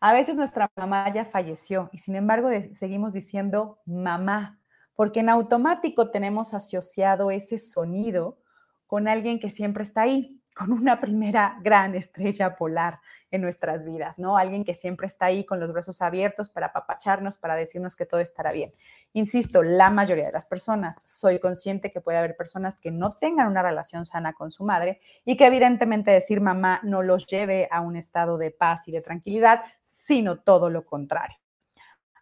A 0.00 0.12
veces 0.12 0.34
nuestra 0.34 0.68
mamá 0.74 1.08
ya 1.12 1.24
falleció 1.24 1.88
y 1.92 1.98
sin 1.98 2.16
embargo 2.16 2.48
seguimos 2.72 3.12
diciendo 3.12 3.78
mamá 3.86 4.58
porque 5.02 5.18
en 5.18 5.30
automático 5.30 6.12
tenemos 6.12 6.54
asociado 6.54 7.32
ese 7.32 7.58
sonido 7.58 8.38
con 8.86 9.08
alguien 9.08 9.40
que 9.40 9.50
siempre 9.50 9.82
está 9.82 10.02
ahí. 10.02 10.40
con 10.54 10.70
una 10.70 11.00
primera 11.00 11.58
gran 11.60 11.96
estrella 11.96 12.54
polar 12.54 13.00
en 13.32 13.40
nuestras 13.40 13.84
vidas, 13.84 14.20
¿no? 14.20 14.36
Alguien 14.36 14.64
que 14.64 14.74
siempre 14.74 15.08
está 15.08 15.26
ahí 15.26 15.44
con 15.44 15.58
los 15.58 15.72
brazos 15.72 16.02
abiertos 16.02 16.50
para 16.50 16.68
apapacharnos, 16.68 17.36
para 17.36 17.56
decirnos 17.56 17.96
que 17.96 18.06
todo 18.06 18.20
estará 18.20 18.52
bien. 18.52 18.70
Insisto, 19.12 19.64
la 19.64 19.90
mayoría 19.90 20.26
de 20.26 20.32
las 20.32 20.46
personas, 20.46 21.02
soy 21.04 21.40
consciente 21.40 21.90
que 21.90 22.00
puede 22.00 22.18
haber 22.18 22.36
personas 22.36 22.78
que 22.78 22.92
no 22.92 23.16
tengan 23.16 23.48
una 23.48 23.64
relación 23.64 24.06
sana 24.06 24.34
con 24.34 24.52
su 24.52 24.62
madre 24.62 25.00
y 25.24 25.36
que 25.36 25.46
evidentemente 25.46 26.12
decir 26.12 26.40
mamá 26.40 26.78
no 26.84 27.02
los 27.02 27.26
lleve 27.26 27.66
a 27.72 27.80
un 27.80 27.96
estado 27.96 28.38
de 28.38 28.52
paz 28.52 28.86
y 28.86 28.92
de 28.92 29.02
tranquilidad, 29.02 29.64
sino 29.82 30.38
todo 30.38 30.70
lo 30.70 30.86
contrario. 30.86 31.41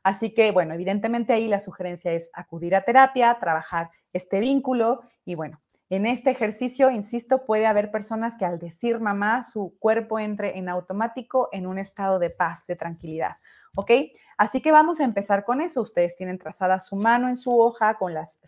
Así 0.03 0.33
que, 0.33 0.51
bueno, 0.51 0.75
evidentemente 0.75 1.33
ahí 1.33 1.49
la 1.49 1.61
sugerencia 1.61 2.13
es 2.13 2.31
acudir 2.33 2.75
a 2.75 2.83
terapia, 2.83 3.37
trabajar 3.39 3.89
este 4.13 4.41
vínculo 4.41 5.03
y 5.25 5.35
bueno, 5.35 5.61
en 5.91 6.07
este 6.07 6.31
ejercicio, 6.31 6.89
insisto, 6.89 7.45
puede 7.45 7.67
haber 7.67 7.91
personas 7.91 8.37
que 8.37 8.45
al 8.45 8.61
decir 8.61 9.01
mamá, 9.01 9.43
su 9.43 9.75
cuerpo 9.81 10.21
entre 10.21 10.57
en 10.57 10.69
automático 10.69 11.49
en 11.51 11.67
un 11.67 11.79
estado 11.79 12.21
de 12.21 12.31
paz, 12.31 12.65
de 12.69 12.77
tranquilidad. 12.77 13.37
¿Ok? 13.77 13.91
Así 14.37 14.61
que 14.61 14.73
vamos 14.73 15.01
a 15.01 15.05
empezar 15.05 15.45
con 15.45 15.61
eso. 15.61 15.83
Ustedes 15.83 16.15
tienen 16.17 16.39
trazada 16.39 16.79
su 16.79 16.97
mano 16.97 17.29
en 17.29 17.37
su 17.37 17.61
hoja 17.61 17.99
con 17.99 18.15
las 18.15 18.39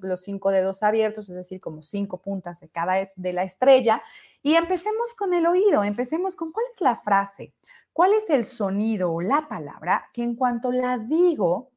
los 0.00 0.22
cinco 0.22 0.50
dedos 0.50 0.82
abiertos, 0.82 1.28
es 1.28 1.34
decir, 1.34 1.60
como 1.60 1.82
cinco 1.82 2.18
puntas 2.22 2.60
de 2.60 2.68
cada 2.68 2.94
de 3.16 3.32
la 3.32 3.42
estrella. 3.42 4.02
Y 4.42 4.54
empecemos 4.54 5.14
con 5.14 5.34
el 5.34 5.46
oído. 5.46 5.84
Empecemos 5.84 6.36
con 6.36 6.52
cuál 6.52 6.66
es 6.72 6.80
la 6.80 6.96
frase, 6.96 7.52
cuál 7.92 8.12
es 8.14 8.30
el 8.30 8.44
sonido 8.44 9.12
o 9.12 9.20
la 9.20 9.48
palabra 9.48 10.08
que 10.12 10.22
en 10.22 10.34
cuanto 10.36 10.72
la 10.72 10.98
digo 10.98 11.70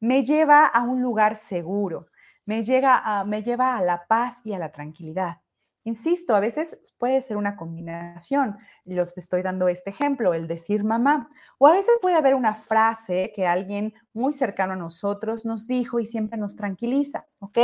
me 0.00 0.24
lleva 0.24 0.66
a 0.66 0.82
un 0.82 1.00
lugar 1.00 1.36
seguro 1.36 2.04
me, 2.46 2.62
llega 2.62 3.24
me 3.24 3.42
lleva 3.42 3.76
a 3.76 3.82
la 3.82 4.06
paz 4.06 4.40
y 4.44 4.52
a 4.52 4.58
la 4.58 4.72
tranquilidad. 4.72 5.38
Insisto, 5.84 6.36
a 6.36 6.40
veces 6.40 6.94
puede 6.96 7.20
ser 7.20 7.36
una 7.36 7.56
combinación. 7.56 8.56
Los 8.84 9.18
estoy 9.18 9.42
dando 9.42 9.66
este 9.66 9.90
ejemplo, 9.90 10.32
el 10.32 10.46
decir 10.46 10.84
mamá. 10.84 11.28
O 11.58 11.66
a 11.66 11.72
veces 11.72 11.98
puede 12.00 12.14
haber 12.14 12.36
una 12.36 12.54
frase 12.54 13.32
que 13.34 13.48
alguien 13.48 13.92
muy 14.12 14.32
cercano 14.32 14.74
a 14.74 14.76
nosotros 14.76 15.44
nos 15.44 15.66
dijo 15.66 15.98
y 15.98 16.06
siempre 16.06 16.38
nos 16.38 16.54
tranquiliza, 16.54 17.26
¿ok? 17.40 17.58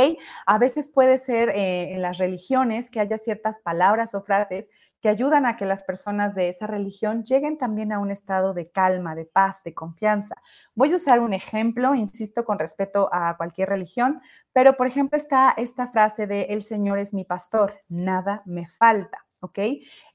A 0.45 0.57
veces 0.57 0.89
puede 0.89 1.17
ser 1.17 1.49
eh, 1.51 1.93
en 1.93 2.01
las 2.01 2.17
religiones 2.17 2.91
que 2.91 2.99
haya 2.99 3.17
ciertas 3.17 3.59
palabras 3.59 4.13
o 4.13 4.21
frases 4.21 4.69
que 5.01 5.09
ayudan 5.09 5.45
a 5.45 5.55
que 5.55 5.65
las 5.65 5.83
personas 5.83 6.35
de 6.35 6.49
esa 6.49 6.67
religión 6.67 7.23
lleguen 7.23 7.57
también 7.57 7.91
a 7.91 7.99
un 7.99 8.11
estado 8.11 8.53
de 8.53 8.69
calma, 8.69 9.15
de 9.15 9.25
paz, 9.25 9.63
de 9.63 9.73
confianza. 9.73 10.35
Voy 10.75 10.91
a 10.91 10.97
usar 10.97 11.19
un 11.19 11.33
ejemplo, 11.33 11.95
insisto, 11.95 12.43
con 12.43 12.59
respecto 12.59 13.09
a 13.11 13.35
cualquier 13.37 13.69
religión, 13.69 14.21
pero, 14.51 14.75
por 14.75 14.87
ejemplo, 14.87 15.17
está 15.17 15.53
esta 15.55 15.87
frase 15.87 16.27
de 16.27 16.43
el 16.49 16.63
Señor 16.63 16.99
es 16.99 17.13
mi 17.13 17.23
pastor, 17.23 17.79
nada 17.87 18.41
me 18.45 18.67
falta, 18.67 19.25
¿ok? 19.39 19.59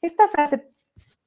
Esta 0.03 0.29
frase, 0.29 0.69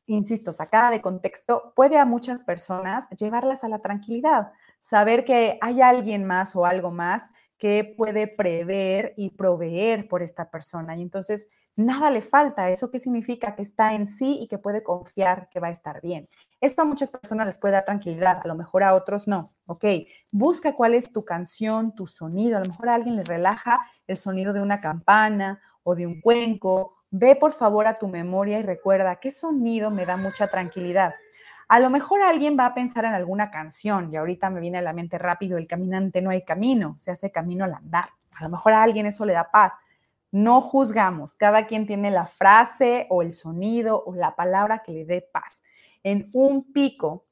insisto, 0.06 0.54
sacada 0.54 0.92
de 0.92 1.02
contexto, 1.02 1.74
puede 1.76 1.98
a 1.98 2.06
muchas 2.06 2.44
personas 2.44 3.08
llevarlas 3.10 3.64
a 3.64 3.70
la 3.70 3.80
tranquilidad, 3.80 4.52
saber 4.80 5.26
que 5.26 5.58
hay 5.62 5.82
alguien 5.82 6.26
más 6.26 6.56
o 6.56 6.66
algo 6.66 6.92
más 6.92 7.30
que 7.58 7.96
puede 7.98 8.28
prever 8.28 9.14
y 9.18 9.32
proveer 9.32 10.08
por 10.08 10.22
esta 10.22 10.52
persona. 10.52 10.96
Y 10.96 11.02
entonces 11.02 11.48
nada 11.78 12.12
le 12.12 12.22
falta. 12.22 12.70
¿Eso 12.70 12.92
qué 12.92 13.00
significa? 13.00 13.56
Que 13.56 13.62
está 13.62 13.94
en 13.94 14.06
sí 14.06 14.40
y 14.42 14.48
que 14.48 14.58
puede 14.58 14.84
confiar 14.84 15.48
que 15.50 15.62
va 15.62 15.68
a 15.68 15.72
estar 15.72 16.02
bien. 16.02 16.28
Esto 16.60 16.82
a 16.82 16.86
muchas 16.86 17.12
personas 17.12 17.46
les 17.46 17.58
puede 17.58 17.74
dar 17.74 17.86
tranquilidad, 17.86 18.42
a 18.44 18.48
lo 18.48 18.56
mejor 18.56 18.84
a 18.84 18.96
otros 18.96 19.28
no. 19.28 19.50
Ok, 19.68 19.86
busca 20.32 20.74
cuál 20.74 20.96
es 20.96 21.14
tu 21.14 21.24
canción, 21.24 21.96
tu 21.96 22.08
sonido. 22.08 22.58
A 22.58 22.62
lo 22.62 22.70
mejor 22.70 22.90
a 22.90 22.96
alguien 22.96 23.16
le 23.16 23.24
relaja 23.24 23.80
el 24.08 24.18
sonido 24.18 24.52
de 24.52 24.62
una 24.62 24.82
campana 24.82 25.62
o 25.84 25.96
de 25.96 26.08
un 26.08 26.20
cuenco. 26.20 26.98
Ve 27.12 27.36
por 27.36 27.54
favor 27.54 27.88
a 27.88 27.98
tu 27.98 28.08
memoria 28.08 28.60
y 28.60 28.64
recuerda 28.64 29.18
qué 29.18 29.32
sonido 29.32 29.92
me 29.92 30.06
da 30.06 30.18
mucha 30.18 30.48
tranquilidad. 30.48 31.14
A 31.70 31.80
lo 31.80 31.90
mejor 31.90 32.22
alguien 32.22 32.58
va 32.58 32.66
a 32.66 32.74
pensar 32.74 33.06
en 33.06 33.14
alguna 33.14 33.52
canción 33.52 34.12
y 34.12 34.16
ahorita 34.16 34.50
me 34.50 34.62
viene 34.62 34.78
a 34.78 34.82
la 34.82 34.94
mente 34.94 35.18
rápido, 35.18 35.58
el 35.58 35.68
caminante 35.68 36.22
no 36.22 36.30
hay 36.30 36.44
camino, 36.44 36.96
se 36.98 37.12
hace 37.12 37.30
camino 37.30 37.66
al 37.66 37.74
andar. 37.74 38.10
A 38.40 38.44
lo 38.44 38.50
mejor 38.50 38.74
a 38.74 38.84
alguien 38.84 39.06
eso 39.06 39.26
le 39.26 39.34
da 39.34 39.52
paz. 39.52 39.74
No 40.32 40.62
juzgamos, 40.62 41.34
cada 41.34 41.68
quien 41.68 41.88
tiene 41.88 42.12
la 42.12 42.26
frase 42.26 43.08
o 43.10 43.22
el 43.22 43.34
sonido 43.34 44.04
o 44.06 44.14
la 44.14 44.36
palabra 44.36 44.84
que 44.84 44.92
le 44.92 45.06
dé 45.06 45.22
paz 45.22 45.64
en 46.04 46.30
un 46.34 46.72
pico, 46.72 47.26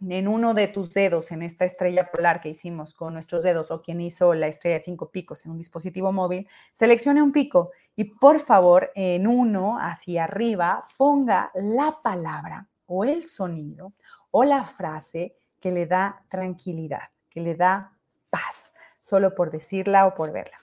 en 0.00 0.28
uno 0.28 0.52
de 0.52 0.68
tus 0.68 0.92
dedos, 0.92 1.32
en 1.32 1.42
esta 1.42 1.64
estrella 1.64 2.10
polar 2.10 2.40
que 2.40 2.50
hicimos 2.50 2.92
con 2.92 3.14
nuestros 3.14 3.42
dedos, 3.42 3.70
o 3.70 3.80
quien 3.80 4.00
hizo 4.00 4.34
la 4.34 4.46
estrella 4.46 4.76
de 4.76 4.84
cinco 4.84 5.10
picos 5.10 5.44
en 5.46 5.52
un 5.52 5.58
dispositivo 5.58 6.12
móvil, 6.12 6.46
seleccione 6.72 7.22
un 7.22 7.32
pico 7.32 7.70
y 7.96 8.04
por 8.04 8.40
favor 8.40 8.90
en 8.94 9.26
uno 9.26 9.78
hacia 9.80 10.24
arriba 10.24 10.86
ponga 10.98 11.50
la 11.54 11.98
palabra 12.02 12.68
o 12.86 13.04
el 13.04 13.22
sonido 13.22 13.94
o 14.30 14.44
la 14.44 14.64
frase 14.64 15.36
que 15.60 15.70
le 15.70 15.86
da 15.86 16.24
tranquilidad, 16.28 17.08
que 17.30 17.40
le 17.40 17.54
da 17.54 17.96
paz, 18.28 18.72
solo 19.00 19.34
por 19.34 19.50
decirla 19.50 20.06
o 20.06 20.14
por 20.14 20.32
verla. 20.32 20.58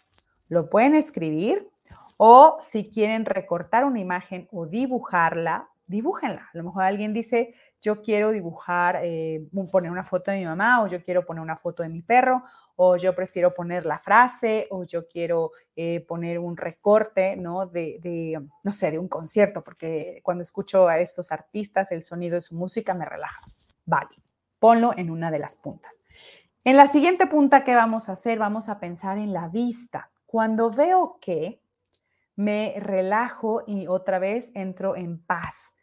Lo 0.52 0.70
pueden 0.70 0.96
escribir 0.96 1.72
o 2.18 2.58
si 2.60 2.90
quieren 2.90 3.24
recortar 3.24 3.86
una 3.86 4.02
imagen 4.02 4.50
o 4.52 4.66
dibujarla, 4.66 5.70
dibújenla. 5.88 6.50
A 6.54 6.58
lo 6.58 6.66
mejor 6.66 6.84
alguien 6.84 7.14
dice, 7.14 7.56
yo 7.82 8.02
quiero 8.02 8.32
dibujar, 8.32 9.00
eh, 9.02 9.48
poner 9.72 9.90
una 9.90 10.04
foto 10.04 10.30
de 10.30 10.40
mi 10.40 10.46
mamá, 10.46 10.84
o 10.84 10.88
yo 10.88 11.02
quiero 11.06 11.26
poner 11.26 11.42
una 11.42 11.56
foto 11.56 11.84
de 11.84 11.90
mi 11.90 12.02
perro, 12.02 12.44
o 12.76 12.98
yo 12.98 13.16
prefiero 13.16 13.54
poner 13.54 13.86
la 13.86 13.98
frase, 13.98 14.68
o 14.72 14.84
yo 14.84 15.08
quiero 15.08 15.52
eh, 15.74 16.02
poner 16.06 16.38
un 16.38 16.58
recorte, 16.58 17.38
¿no? 17.38 17.66
De, 17.66 18.00
de, 18.02 18.38
no 18.62 18.74
sé, 18.74 18.92
de 18.92 19.00
un 19.00 19.08
concierto, 19.08 19.64
porque 19.64 20.20
cuando 20.22 20.42
escucho 20.42 20.90
a 20.90 21.00
estos 21.00 21.32
artistas, 21.32 21.94
el 21.94 22.04
sonido 22.04 22.36
de 22.36 22.42
su 22.42 22.56
música 22.58 22.94
me 22.94 23.06
relaja. 23.06 23.40
Vale, 23.86 24.18
ponlo 24.60 24.92
en 24.98 25.12
una 25.12 25.32
de 25.32 25.40
las 25.40 25.56
puntas. 25.56 26.02
En 26.66 26.76
la 26.76 26.88
siguiente 26.88 27.26
punta 27.26 27.64
que 27.64 27.74
vamos 27.74 28.10
a 28.10 28.12
hacer, 28.12 28.38
vamos 28.38 28.68
a 28.68 28.82
pensar 28.82 29.18
en 29.18 29.32
la 29.32 29.48
vista. 29.48 30.11
Cuando 30.32 30.72
veo 30.72 31.18
que 31.20 31.62
me 32.38 32.74
relajo 32.78 33.64
y 33.68 33.88
otra 33.88 34.18
vez 34.18 34.54
entro 34.56 34.96
en 34.96 35.22
paz. 35.22 35.74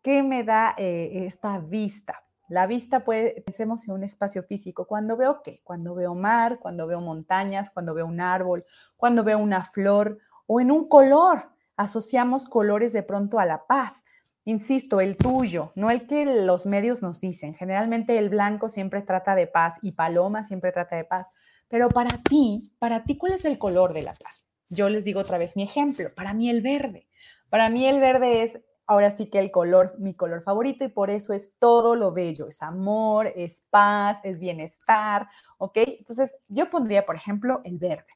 ¿Qué 0.00 0.22
me 0.22 0.44
da 0.44 0.74
eh, 0.78 1.26
esta 1.26 1.58
vista? 1.58 2.24
La 2.48 2.66
vista 2.66 3.04
puede, 3.04 3.42
pensemos 3.42 3.86
en 3.86 3.92
un 3.92 4.04
espacio 4.04 4.42
físico. 4.44 4.86
Cuando 4.86 5.18
veo 5.18 5.42
qué? 5.42 5.60
Cuando 5.62 5.94
veo 5.94 6.14
mar, 6.14 6.58
cuando 6.58 6.86
veo 6.86 7.02
montañas, 7.02 7.68
cuando 7.68 7.92
veo 7.92 8.06
un 8.06 8.22
árbol, 8.22 8.64
cuando 8.96 9.24
veo 9.24 9.38
una 9.38 9.62
flor 9.62 10.18
o 10.46 10.58
en 10.58 10.70
un 10.70 10.88
color. 10.88 11.50
Asociamos 11.76 12.48
colores 12.48 12.94
de 12.94 13.02
pronto 13.02 13.38
a 13.38 13.44
la 13.44 13.66
paz. 13.66 14.04
Insisto, 14.46 15.02
el 15.02 15.18
tuyo, 15.18 15.72
no 15.74 15.90
el 15.90 16.06
que 16.06 16.24
los 16.24 16.64
medios 16.64 17.02
nos 17.02 17.20
dicen. 17.20 17.52
Generalmente 17.52 18.16
el 18.16 18.30
blanco 18.30 18.70
siempre 18.70 19.02
trata 19.02 19.34
de 19.34 19.46
paz 19.46 19.78
y 19.82 19.92
paloma 19.92 20.44
siempre 20.44 20.72
trata 20.72 20.96
de 20.96 21.04
paz. 21.04 21.28
Pero 21.68 21.88
para 21.90 22.16
ti, 22.18 22.72
para 22.78 23.04
ti, 23.04 23.16
¿cuál 23.16 23.32
es 23.34 23.44
el 23.44 23.58
color 23.58 23.92
de 23.92 24.02
la 24.02 24.14
paz? 24.14 24.48
Yo 24.68 24.88
les 24.88 25.04
digo 25.04 25.20
otra 25.20 25.38
vez 25.38 25.56
mi 25.56 25.62
ejemplo. 25.62 26.08
Para 26.14 26.34
mí 26.34 26.50
el 26.50 26.62
verde. 26.62 27.06
Para 27.50 27.70
mí 27.70 27.86
el 27.86 28.00
verde 28.00 28.42
es 28.42 28.58
ahora 28.86 29.10
sí 29.10 29.26
que 29.26 29.38
el 29.38 29.50
color, 29.50 29.94
mi 29.98 30.14
color 30.14 30.42
favorito 30.42 30.84
y 30.84 30.88
por 30.88 31.10
eso 31.10 31.32
es 31.32 31.52
todo 31.58 31.94
lo 31.94 32.12
bello, 32.12 32.48
es 32.48 32.62
amor, 32.62 33.30
es 33.36 33.62
paz, 33.70 34.18
es 34.24 34.40
bienestar, 34.40 35.26
¿ok? 35.58 35.76
Entonces 35.98 36.34
yo 36.48 36.70
pondría, 36.70 37.04
por 37.04 37.14
ejemplo, 37.14 37.60
el 37.64 37.78
verde. 37.78 38.06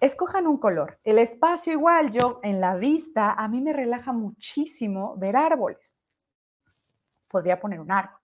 Escojan 0.00 0.46
un 0.46 0.58
color. 0.58 0.96
El 1.04 1.18
espacio 1.18 1.72
igual, 1.72 2.10
yo 2.10 2.38
en 2.42 2.58
la 2.60 2.76
vista, 2.76 3.32
a 3.32 3.48
mí 3.48 3.60
me 3.60 3.72
relaja 3.72 4.12
muchísimo 4.12 5.14
ver 5.16 5.36
árboles. 5.36 5.98
Podría 7.28 7.60
poner 7.60 7.80
un 7.80 7.90
árbol. 7.90 8.18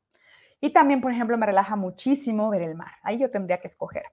Y 0.61 0.71
también, 0.71 1.03
por 1.03 1.13
ejemplo, 1.13 1.37
me 1.37 1.47
relaja 1.47 1.77
muchísimo 1.77 2.49
ver 2.49 2.63
el 2.63 2.75
mar. 2.75 2.93
Ahí 3.03 3.19
yo 3.19 3.31
tendría 3.31 3.59
que 3.59 3.69
escoger. 3.69 4.05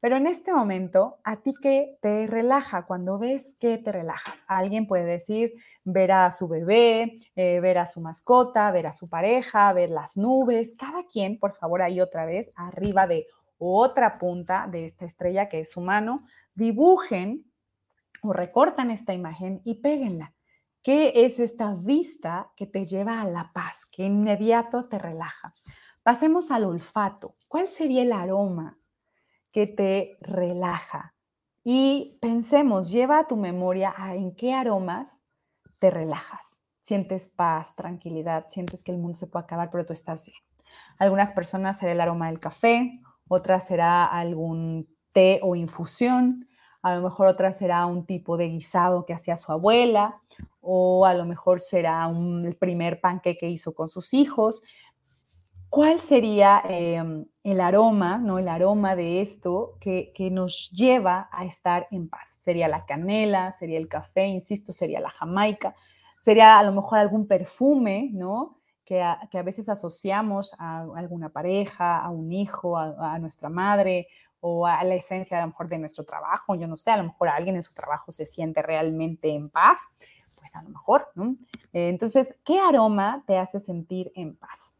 Pero 0.00 0.16
en 0.16 0.28
este 0.28 0.52
momento, 0.52 1.18
¿a 1.24 1.42
ti 1.42 1.52
qué 1.60 1.98
te 2.00 2.28
relaja? 2.28 2.86
Cuando 2.86 3.18
ves 3.18 3.56
qué 3.58 3.78
te 3.78 3.90
relajas. 3.90 4.44
Alguien 4.46 4.86
puede 4.86 5.04
decir 5.04 5.54
ver 5.84 6.12
a 6.12 6.30
su 6.30 6.46
bebé, 6.46 7.18
eh, 7.34 7.58
ver 7.60 7.78
a 7.78 7.86
su 7.86 8.00
mascota, 8.00 8.70
ver 8.70 8.86
a 8.86 8.92
su 8.92 9.08
pareja, 9.08 9.72
ver 9.72 9.90
las 9.90 10.16
nubes. 10.16 10.76
Cada 10.78 11.04
quien, 11.04 11.38
por 11.38 11.56
favor, 11.56 11.82
ahí 11.82 12.00
otra 12.00 12.26
vez, 12.26 12.52
arriba 12.54 13.06
de 13.06 13.26
otra 13.58 14.18
punta 14.18 14.68
de 14.70 14.84
esta 14.84 15.04
estrella 15.04 15.48
que 15.48 15.60
es 15.60 15.70
su 15.70 15.80
mano, 15.80 16.24
dibujen 16.54 17.44
o 18.22 18.32
recortan 18.32 18.92
esta 18.92 19.14
imagen 19.14 19.60
y 19.64 19.80
péguenla. 19.80 20.32
¿Qué 20.82 21.12
es 21.26 21.40
esta 21.40 21.74
vista 21.74 22.52
que 22.54 22.66
te 22.66 22.86
lleva 22.86 23.20
a 23.20 23.24
la 23.28 23.50
paz, 23.52 23.84
que 23.84 24.04
inmediato 24.04 24.84
te 24.84 24.98
relaja? 24.98 25.54
Pasemos 26.04 26.52
al 26.52 26.64
olfato. 26.64 27.34
¿Cuál 27.48 27.68
sería 27.68 28.02
el 28.02 28.12
aroma 28.12 28.77
que 29.52 29.66
te 29.66 30.18
relaja. 30.20 31.14
Y 31.64 32.18
pensemos, 32.20 32.90
lleva 32.90 33.20
a 33.20 33.26
tu 33.26 33.36
memoria 33.36 33.94
a 33.96 34.14
en 34.14 34.34
qué 34.34 34.54
aromas 34.54 35.20
te 35.78 35.90
relajas. 35.90 36.58
Sientes 36.82 37.28
paz, 37.28 37.74
tranquilidad, 37.76 38.46
sientes 38.48 38.82
que 38.82 38.92
el 38.92 38.98
mundo 38.98 39.18
se 39.18 39.26
puede 39.26 39.44
acabar, 39.44 39.70
pero 39.70 39.84
tú 39.84 39.92
estás 39.92 40.24
bien. 40.24 40.38
Algunas 40.98 41.32
personas 41.32 41.78
será 41.78 41.92
el 41.92 42.00
aroma 42.00 42.28
del 42.28 42.40
café, 42.40 43.00
otras 43.28 43.66
será 43.66 44.04
algún 44.04 44.88
té 45.12 45.40
o 45.42 45.54
infusión, 45.54 46.48
a 46.82 46.94
lo 46.94 47.02
mejor 47.02 47.26
otra 47.26 47.52
será 47.52 47.86
un 47.86 48.06
tipo 48.06 48.36
de 48.36 48.48
guisado 48.48 49.04
que 49.04 49.12
hacía 49.12 49.36
su 49.36 49.52
abuela, 49.52 50.20
o 50.60 51.06
a 51.06 51.14
lo 51.14 51.24
mejor 51.24 51.60
será 51.60 52.08
el 52.08 52.56
primer 52.56 53.00
panque 53.00 53.36
que 53.36 53.48
hizo 53.48 53.74
con 53.74 53.88
sus 53.88 54.14
hijos. 54.14 54.62
¿Cuál 55.78 56.00
sería 56.00 56.60
em, 56.68 57.24
el 57.44 57.60
aroma, 57.60 58.18
no? 58.18 58.40
El 58.40 58.48
aroma 58.48 58.96
de 58.96 59.20
esto 59.20 59.76
que, 59.78 60.12
nos 60.32 60.72
lleva 60.72 61.28
a 61.30 61.44
estar 61.44 61.86
en 61.92 62.08
paz. 62.08 62.40
Sería 62.42 62.66
la 62.66 62.84
canela, 62.84 63.52
sería 63.52 63.78
el 63.78 63.86
café, 63.86 64.26
insisto, 64.26 64.72
sería 64.72 64.98
la 64.98 65.10
jamaica, 65.10 65.76
sería 66.20 66.58
a 66.58 66.64
lo 66.64 66.72
mejor 66.72 66.98
algún 66.98 67.28
perfume, 67.28 68.10
¿no? 68.12 68.58
Que 68.84 69.02
a, 69.02 69.20
que 69.30 69.38
a 69.38 69.44
veces 69.44 69.68
asociamos 69.68 70.52
a 70.58 70.84
alguna 70.96 71.28
pareja, 71.28 72.00
a 72.00 72.10
un 72.10 72.32
hijo, 72.32 72.76
a, 72.76 73.16
nuestra 73.20 73.48
madre 73.48 74.08
o 74.40 74.66
a 74.66 74.82
la 74.82 74.96
esencia 74.96 75.38
a 75.38 75.42
lo 75.42 75.46
mejor 75.46 75.68
de 75.68 75.78
nuestro 75.78 76.04
trabajo. 76.04 76.56
Yo 76.56 76.66
no 76.66 76.76
sé, 76.76 76.90
a 76.90 76.96
lo 76.96 77.04
mejor 77.04 77.28
alguien 77.28 77.54
en 77.54 77.62
su 77.62 77.72
trabajo 77.72 78.10
se 78.10 78.26
siente 78.26 78.62
realmente 78.62 79.28
en 79.28 79.48
paz, 79.48 79.78
pues 80.40 80.56
a 80.56 80.62
lo 80.62 80.70
mejor, 80.70 81.06
¿no? 81.14 81.36
Entonces, 81.72 82.34
¿qué 82.44 82.58
aroma 82.58 83.22
te 83.28 83.38
hace 83.38 83.60
sentir 83.60 84.10
en 84.16 84.34
paz? 84.34 84.74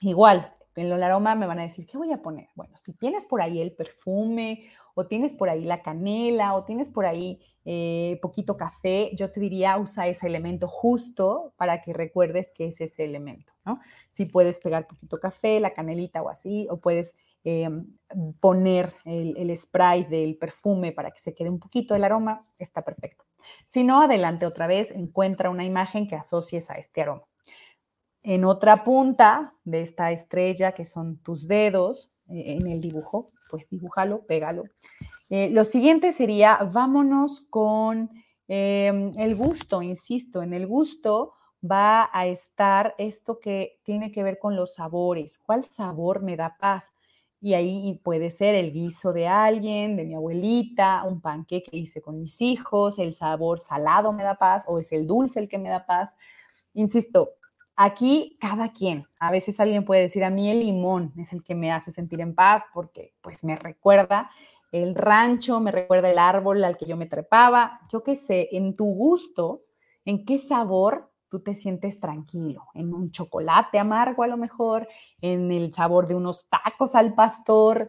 Igual, 0.00 0.54
en 0.76 0.86
el 0.92 1.02
aroma 1.02 1.34
me 1.34 1.46
van 1.46 1.58
a 1.58 1.62
decir, 1.62 1.86
¿qué 1.86 1.98
voy 1.98 2.12
a 2.12 2.22
poner? 2.22 2.48
Bueno, 2.54 2.76
si 2.76 2.92
tienes 2.94 3.26
por 3.26 3.42
ahí 3.42 3.60
el 3.60 3.72
perfume 3.72 4.70
o 4.94 5.06
tienes 5.06 5.34
por 5.34 5.50
ahí 5.50 5.64
la 5.64 5.82
canela 5.82 6.54
o 6.54 6.64
tienes 6.64 6.90
por 6.90 7.04
ahí 7.04 7.40
eh, 7.64 8.18
poquito 8.22 8.56
café, 8.56 9.10
yo 9.14 9.30
te 9.30 9.40
diría 9.40 9.76
usa 9.76 10.06
ese 10.08 10.26
elemento 10.26 10.68
justo 10.68 11.52
para 11.56 11.82
que 11.82 11.92
recuerdes 11.92 12.50
que 12.54 12.68
es 12.68 12.80
ese 12.80 13.04
elemento, 13.04 13.52
¿no? 13.66 13.76
Si 14.10 14.24
puedes 14.26 14.58
pegar 14.58 14.86
poquito 14.86 15.18
café, 15.18 15.60
la 15.60 15.74
canelita 15.74 16.22
o 16.22 16.30
así, 16.30 16.66
o 16.70 16.78
puedes 16.78 17.14
eh, 17.44 17.68
poner 18.40 18.92
el, 19.04 19.36
el 19.36 19.56
spray 19.56 20.04
del 20.04 20.36
perfume 20.36 20.92
para 20.92 21.10
que 21.10 21.18
se 21.18 21.34
quede 21.34 21.50
un 21.50 21.58
poquito 21.58 21.94
el 21.94 22.04
aroma, 22.04 22.40
está 22.58 22.82
perfecto. 22.82 23.24
Si 23.66 23.84
no, 23.84 24.02
adelante 24.02 24.46
otra 24.46 24.66
vez, 24.66 24.90
encuentra 24.92 25.50
una 25.50 25.64
imagen 25.64 26.06
que 26.08 26.16
asocies 26.16 26.70
a 26.70 26.74
este 26.74 27.02
aroma. 27.02 27.29
En 28.22 28.44
otra 28.44 28.84
punta 28.84 29.54
de 29.64 29.80
esta 29.80 30.12
estrella, 30.12 30.72
que 30.72 30.84
son 30.84 31.18
tus 31.18 31.48
dedos, 31.48 32.10
eh, 32.28 32.56
en 32.60 32.66
el 32.66 32.80
dibujo, 32.80 33.28
pues 33.50 33.68
dibújalo, 33.68 34.26
pégalo. 34.26 34.62
Eh, 35.30 35.48
lo 35.50 35.64
siguiente 35.64 36.12
sería, 36.12 36.58
vámonos 36.72 37.40
con 37.40 38.10
eh, 38.46 39.12
el 39.16 39.36
gusto, 39.36 39.80
insisto, 39.80 40.42
en 40.42 40.52
el 40.52 40.66
gusto 40.66 41.32
va 41.62 42.08
a 42.12 42.26
estar 42.26 42.94
esto 42.98 43.38
que 43.38 43.80
tiene 43.84 44.12
que 44.12 44.22
ver 44.22 44.38
con 44.38 44.56
los 44.56 44.74
sabores. 44.74 45.38
¿Cuál 45.44 45.64
sabor 45.66 46.22
me 46.22 46.36
da 46.36 46.56
paz? 46.58 46.92
Y 47.42 47.54
ahí 47.54 48.00
puede 48.04 48.30
ser 48.30 48.54
el 48.54 48.70
guiso 48.70 49.12
de 49.12 49.26
alguien, 49.26 49.96
de 49.96 50.04
mi 50.04 50.14
abuelita, 50.14 51.04
un 51.04 51.20
panque 51.20 51.62
que 51.62 51.76
hice 51.76 52.02
con 52.02 52.18
mis 52.20 52.40
hijos, 52.42 52.98
el 52.98 53.14
sabor 53.14 53.60
salado 53.60 54.12
me 54.12 54.24
da 54.24 54.34
paz 54.34 54.64
o 54.66 54.78
es 54.78 54.92
el 54.92 55.06
dulce 55.06 55.40
el 55.40 55.48
que 55.48 55.58
me 55.58 55.70
da 55.70 55.86
paz. 55.86 56.14
Insisto, 56.74 57.30
Aquí 57.82 58.36
cada 58.38 58.74
quien, 58.74 59.00
a 59.20 59.30
veces 59.30 59.58
alguien 59.58 59.86
puede 59.86 60.02
decir 60.02 60.22
a 60.22 60.28
mí 60.28 60.50
el 60.50 60.60
limón 60.60 61.14
es 61.16 61.32
el 61.32 61.42
que 61.42 61.54
me 61.54 61.72
hace 61.72 61.90
sentir 61.90 62.20
en 62.20 62.34
paz 62.34 62.62
porque 62.74 63.14
pues 63.22 63.42
me 63.42 63.56
recuerda 63.56 64.30
el 64.70 64.94
rancho, 64.94 65.60
me 65.60 65.72
recuerda 65.72 66.10
el 66.10 66.18
árbol 66.18 66.62
al 66.62 66.76
que 66.76 66.84
yo 66.84 66.98
me 66.98 67.06
trepaba, 67.06 67.80
yo 67.90 68.02
qué 68.02 68.16
sé, 68.16 68.50
en 68.52 68.76
tu 68.76 68.84
gusto, 68.84 69.62
en 70.04 70.26
qué 70.26 70.38
sabor 70.38 71.10
tú 71.30 71.40
te 71.40 71.54
sientes 71.54 71.98
tranquilo, 71.98 72.66
en 72.74 72.92
un 72.92 73.10
chocolate 73.10 73.78
amargo 73.78 74.24
a 74.24 74.26
lo 74.26 74.36
mejor, 74.36 74.86
en 75.22 75.50
el 75.50 75.72
sabor 75.72 76.06
de 76.06 76.16
unos 76.16 76.50
tacos 76.50 76.94
al 76.94 77.14
pastor, 77.14 77.88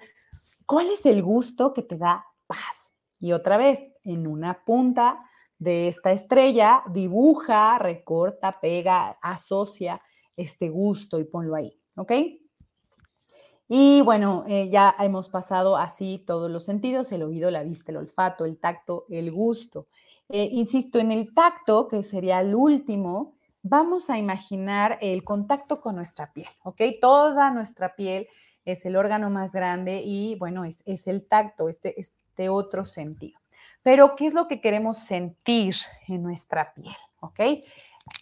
¿cuál 0.65 0.87
es 0.87 1.05
el 1.05 1.21
gusto 1.21 1.73
que 1.73 1.81
te 1.81 1.97
da 1.97 2.25
paz? 2.47 2.93
Y 3.19 3.33
otra 3.33 3.57
vez, 3.57 3.91
en 4.05 4.25
una 4.25 4.63
punta 4.63 5.19
de 5.61 5.87
esta 5.87 6.11
estrella, 6.11 6.81
dibuja, 6.91 7.77
recorta, 7.77 8.59
pega, 8.59 9.11
asocia 9.21 10.01
este 10.35 10.69
gusto 10.69 11.19
y 11.19 11.23
ponlo 11.23 11.53
ahí, 11.53 11.77
¿ok? 11.95 12.13
Y 13.67 14.01
bueno, 14.01 14.43
eh, 14.47 14.69
ya 14.71 14.95
hemos 14.97 15.29
pasado 15.29 15.77
así 15.77 16.23
todos 16.25 16.49
los 16.49 16.65
sentidos, 16.65 17.11
el 17.11 17.21
oído, 17.21 17.51
la 17.51 17.61
vista, 17.61 17.91
el 17.91 17.97
olfato, 17.97 18.45
el 18.45 18.57
tacto, 18.57 19.05
el 19.09 19.31
gusto. 19.31 19.87
Eh, 20.29 20.49
insisto, 20.51 20.97
en 20.97 21.11
el 21.11 21.31
tacto, 21.31 21.87
que 21.87 22.03
sería 22.03 22.41
el 22.41 22.55
último, 22.55 23.35
vamos 23.61 24.09
a 24.09 24.17
imaginar 24.17 24.97
el 24.99 25.23
contacto 25.23 25.79
con 25.79 25.95
nuestra 25.95 26.33
piel, 26.33 26.49
¿ok? 26.63 26.81
Toda 26.99 27.51
nuestra 27.51 27.95
piel 27.95 28.27
es 28.65 28.83
el 28.85 28.95
órgano 28.95 29.29
más 29.29 29.53
grande 29.53 30.01
y 30.03 30.35
bueno, 30.39 30.65
es, 30.65 30.81
es 30.87 31.05
el 31.05 31.27
tacto, 31.27 31.69
este, 31.69 32.01
este 32.01 32.49
otro 32.49 32.87
sentido. 32.87 33.40
Pero, 33.83 34.15
¿qué 34.15 34.27
es 34.27 34.33
lo 34.33 34.47
que 34.47 34.61
queremos 34.61 34.99
sentir 34.99 35.75
en 36.07 36.21
nuestra 36.23 36.73
piel? 36.73 36.95
¿Ok? 37.19 37.39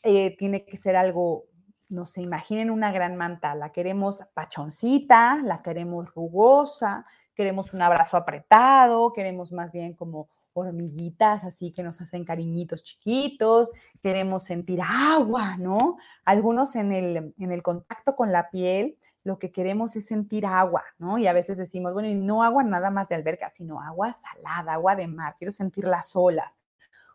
Eh, 0.03 0.35
tiene 0.37 0.65
que 0.65 0.77
ser 0.77 0.95
algo, 0.95 1.45
no 1.89 2.05
se 2.05 2.21
imaginen 2.21 2.69
una 2.69 2.91
gran 2.91 3.15
manta, 3.15 3.55
la 3.55 3.71
queremos 3.71 4.21
pachoncita, 4.33 5.39
la 5.43 5.57
queremos 5.57 6.13
rugosa, 6.13 7.03
queremos 7.35 7.73
un 7.73 7.81
abrazo 7.81 8.17
apretado, 8.17 9.11
queremos 9.11 9.51
más 9.51 9.71
bien 9.71 9.93
como 9.93 10.29
hormiguitas, 10.53 11.43
así 11.43 11.71
que 11.71 11.83
nos 11.83 12.01
hacen 12.01 12.23
cariñitos 12.23 12.83
chiquitos, 12.83 13.71
queremos 14.01 14.43
sentir 14.43 14.79
agua, 14.83 15.57
¿no? 15.57 15.97
Algunos 16.25 16.75
en 16.75 16.91
el, 16.91 17.33
en 17.37 17.51
el 17.51 17.63
contacto 17.63 18.15
con 18.15 18.31
la 18.31 18.49
piel 18.49 18.97
lo 19.23 19.37
que 19.37 19.51
queremos 19.51 19.95
es 19.95 20.05
sentir 20.05 20.45
agua, 20.45 20.83
¿no? 20.97 21.17
Y 21.17 21.27
a 21.27 21.33
veces 21.33 21.57
decimos, 21.57 21.93
bueno, 21.93 22.07
y 22.07 22.15
no 22.15 22.43
agua 22.43 22.63
nada 22.63 22.89
más 22.89 23.09
de 23.09 23.15
alberca, 23.15 23.49
sino 23.49 23.81
agua 23.81 24.13
salada, 24.13 24.73
agua 24.73 24.95
de 24.95 25.07
mar, 25.07 25.35
quiero 25.37 25.51
sentir 25.51 25.87
las 25.87 26.15
olas. 26.15 26.57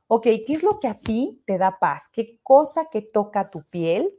Ok, 0.06 0.24
¿qué 0.46 0.54
es 0.54 0.62
lo 0.62 0.78
que 0.78 0.88
a 0.88 0.94
ti 0.94 1.42
te 1.46 1.56
da 1.56 1.78
paz? 1.78 2.08
¿Qué 2.12 2.38
cosa 2.42 2.88
que 2.90 3.00
toca 3.00 3.50
tu 3.50 3.60
piel 3.70 4.14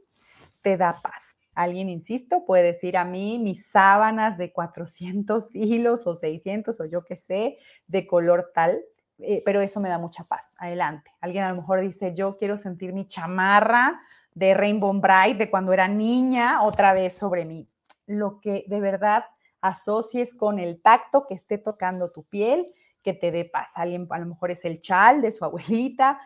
te 0.62 0.76
da 0.76 0.94
paz? 1.00 1.36
Alguien, 1.54 1.88
insisto, 1.88 2.44
puede 2.44 2.64
decir 2.64 2.96
a 2.96 3.04
mí 3.04 3.38
mis 3.38 3.66
sábanas 3.66 4.36
de 4.36 4.52
400 4.52 5.50
hilos 5.54 6.06
o 6.06 6.14
600 6.14 6.80
o 6.80 6.84
yo 6.86 7.04
qué 7.04 7.16
sé, 7.16 7.58
de 7.86 8.06
color 8.06 8.50
tal, 8.52 8.82
eh, 9.18 9.42
pero 9.44 9.62
eso 9.62 9.80
me 9.80 9.88
da 9.88 9.98
mucha 9.98 10.24
paz. 10.24 10.50
Adelante. 10.58 11.12
Alguien 11.20 11.44
a 11.44 11.50
lo 11.50 11.56
mejor 11.56 11.80
dice, 11.80 12.12
yo 12.14 12.36
quiero 12.36 12.58
sentir 12.58 12.92
mi 12.92 13.06
chamarra 13.06 14.00
de 14.34 14.54
Rainbow 14.54 14.92
Bright 14.92 15.38
de 15.38 15.48
cuando 15.48 15.72
era 15.72 15.86
niña 15.86 16.62
otra 16.62 16.92
vez 16.92 17.16
sobre 17.16 17.44
mí 17.44 17.66
lo 18.06 18.40
que 18.40 18.64
de 18.68 18.80
verdad 18.80 19.24
asocies 19.60 20.34
con 20.34 20.58
el 20.58 20.80
tacto 20.80 21.26
que 21.26 21.34
esté 21.34 21.58
tocando 21.58 22.10
tu 22.10 22.24
piel, 22.24 22.72
que 23.02 23.14
te 23.14 23.30
dé 23.30 23.44
paz. 23.44 23.70
Alguien 23.74 24.06
a 24.10 24.18
lo 24.18 24.26
mejor 24.26 24.50
es 24.50 24.64
el 24.64 24.80
chal 24.80 25.22
de 25.22 25.32
su 25.32 25.44
abuelita. 25.44 26.20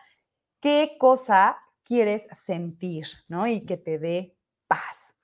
¿Qué 0.59 0.95
cosa 0.99 1.57
quieres 1.83 2.27
sentir, 2.31 3.07
no? 3.29 3.47
Y 3.47 3.65
que 3.65 3.77
te 3.77 3.99
dé 3.99 4.35
paz. 4.67 5.15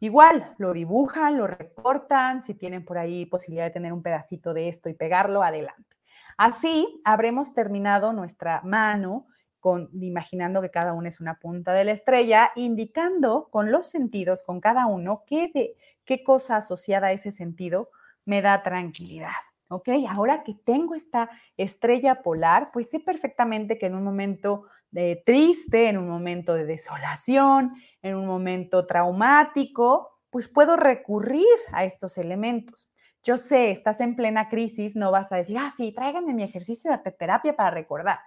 Igual, 0.00 0.54
lo 0.58 0.72
dibujan, 0.72 1.36
lo 1.36 1.46
recortan, 1.46 2.40
si 2.40 2.54
tienen 2.54 2.84
por 2.84 2.96
ahí 2.96 3.26
posibilidad 3.26 3.66
de 3.66 3.70
tener 3.70 3.92
un 3.92 4.02
pedacito 4.02 4.54
de 4.54 4.68
esto 4.68 4.88
y 4.88 4.94
pegarlo, 4.94 5.42
adelante. 5.42 5.96
Así 6.38 7.02
habremos 7.04 7.52
terminado 7.52 8.14
nuestra 8.14 8.62
mano 8.64 9.26
con, 9.60 9.90
imaginando 10.00 10.62
que 10.62 10.70
cada 10.70 10.94
uno 10.94 11.06
es 11.06 11.20
una 11.20 11.38
punta 11.38 11.74
de 11.74 11.84
la 11.84 11.92
estrella, 11.92 12.50
indicando 12.56 13.48
con 13.50 13.70
los 13.70 13.88
sentidos, 13.88 14.42
con 14.42 14.58
cada 14.58 14.86
uno, 14.86 15.22
qué, 15.26 15.50
de, 15.52 15.76
qué 16.10 16.24
cosa 16.24 16.56
asociada 16.56 17.06
a 17.06 17.12
ese 17.12 17.30
sentido 17.30 17.88
me 18.24 18.42
da 18.42 18.64
tranquilidad. 18.64 19.30
¿Ok? 19.68 19.90
Ahora 20.08 20.42
que 20.42 20.54
tengo 20.54 20.96
esta 20.96 21.30
estrella 21.56 22.22
polar, 22.22 22.70
pues 22.72 22.90
sé 22.90 22.98
perfectamente 22.98 23.78
que 23.78 23.86
en 23.86 23.94
un 23.94 24.02
momento 24.02 24.64
de 24.90 25.22
triste, 25.24 25.88
en 25.88 25.98
un 25.98 26.08
momento 26.08 26.54
de 26.54 26.64
desolación, 26.64 27.70
en 28.02 28.16
un 28.16 28.26
momento 28.26 28.88
traumático, 28.88 30.18
pues 30.30 30.48
puedo 30.48 30.74
recurrir 30.74 31.46
a 31.70 31.84
estos 31.84 32.18
elementos. 32.18 32.90
Yo 33.22 33.36
sé, 33.36 33.70
estás 33.70 34.00
en 34.00 34.16
plena 34.16 34.48
crisis, 34.48 34.96
no 34.96 35.12
vas 35.12 35.30
a 35.30 35.36
decir, 35.36 35.58
ah, 35.58 35.72
sí, 35.76 35.92
tráiganme 35.92 36.34
mi 36.34 36.42
ejercicio 36.42 36.90
de 36.90 37.12
terapia 37.12 37.54
para 37.54 37.70
recordar. 37.70 38.18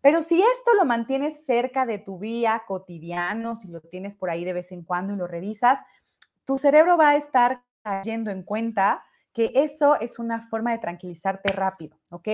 Pero 0.00 0.22
si 0.22 0.40
esto 0.40 0.74
lo 0.78 0.84
mantienes 0.84 1.44
cerca 1.44 1.86
de 1.86 1.98
tu 1.98 2.20
día 2.20 2.62
cotidiano, 2.68 3.56
si 3.56 3.66
lo 3.66 3.80
tienes 3.80 4.14
por 4.14 4.30
ahí 4.30 4.44
de 4.44 4.52
vez 4.52 4.70
en 4.70 4.84
cuando 4.84 5.14
y 5.14 5.16
lo 5.16 5.26
revisas, 5.26 5.80
tu 6.44 6.58
cerebro 6.58 6.96
va 6.96 7.10
a 7.10 7.16
estar 7.16 7.62
cayendo 7.82 8.30
en 8.30 8.42
cuenta 8.42 9.04
que 9.32 9.52
eso 9.54 9.98
es 10.00 10.18
una 10.18 10.42
forma 10.42 10.72
de 10.72 10.78
tranquilizarte 10.78 11.52
rápido, 11.52 11.98
¿ok? 12.10 12.28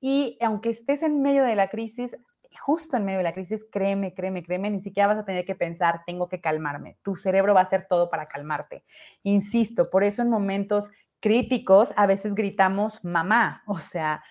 Y 0.00 0.38
aunque 0.40 0.70
estés 0.70 1.02
en 1.02 1.22
medio 1.22 1.44
de 1.44 1.56
la 1.56 1.68
crisis, 1.68 2.16
justo 2.60 2.96
en 2.96 3.04
medio 3.04 3.18
de 3.18 3.24
la 3.24 3.32
crisis, 3.32 3.66
créeme, 3.70 4.14
créeme, 4.14 4.42
créeme, 4.42 4.70
ni 4.70 4.80
siquiera 4.80 5.08
vas 5.08 5.18
a 5.18 5.24
tener 5.24 5.44
que 5.44 5.54
pensar, 5.54 6.02
tengo 6.06 6.28
que 6.28 6.40
calmarme. 6.40 6.98
Tu 7.02 7.16
cerebro 7.16 7.54
va 7.54 7.60
a 7.60 7.64
hacer 7.64 7.86
todo 7.88 8.08
para 8.08 8.26
calmarte. 8.26 8.84
Insisto, 9.24 9.90
por 9.90 10.04
eso 10.04 10.22
en 10.22 10.30
momentos 10.30 10.90
críticos 11.20 11.92
a 11.96 12.06
veces 12.06 12.34
gritamos 12.34 13.04
mamá, 13.04 13.62
o 13.66 13.78
sea, 13.78 14.22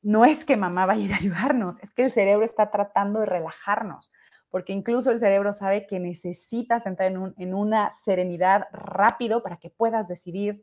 no 0.00 0.24
es 0.24 0.44
que 0.44 0.56
mamá 0.56 0.86
vaya 0.86 1.02
a 1.02 1.04
ir 1.04 1.12
a 1.12 1.16
ayudarnos, 1.16 1.78
es 1.80 1.90
que 1.90 2.04
el 2.04 2.10
cerebro 2.10 2.44
está 2.44 2.70
tratando 2.70 3.20
de 3.20 3.26
relajarnos, 3.26 4.12
porque 4.50 4.72
incluso 4.72 5.10
el 5.10 5.20
cerebro 5.20 5.52
sabe 5.52 5.86
que 5.86 6.00
necesitas 6.00 6.86
entrar 6.86 7.12
en, 7.12 7.34
en 7.36 7.54
una 7.54 7.90
serenidad 7.92 8.66
rápido 8.72 9.42
para 9.42 9.56
que 9.56 9.70
puedas 9.70 10.08
decidir 10.08 10.62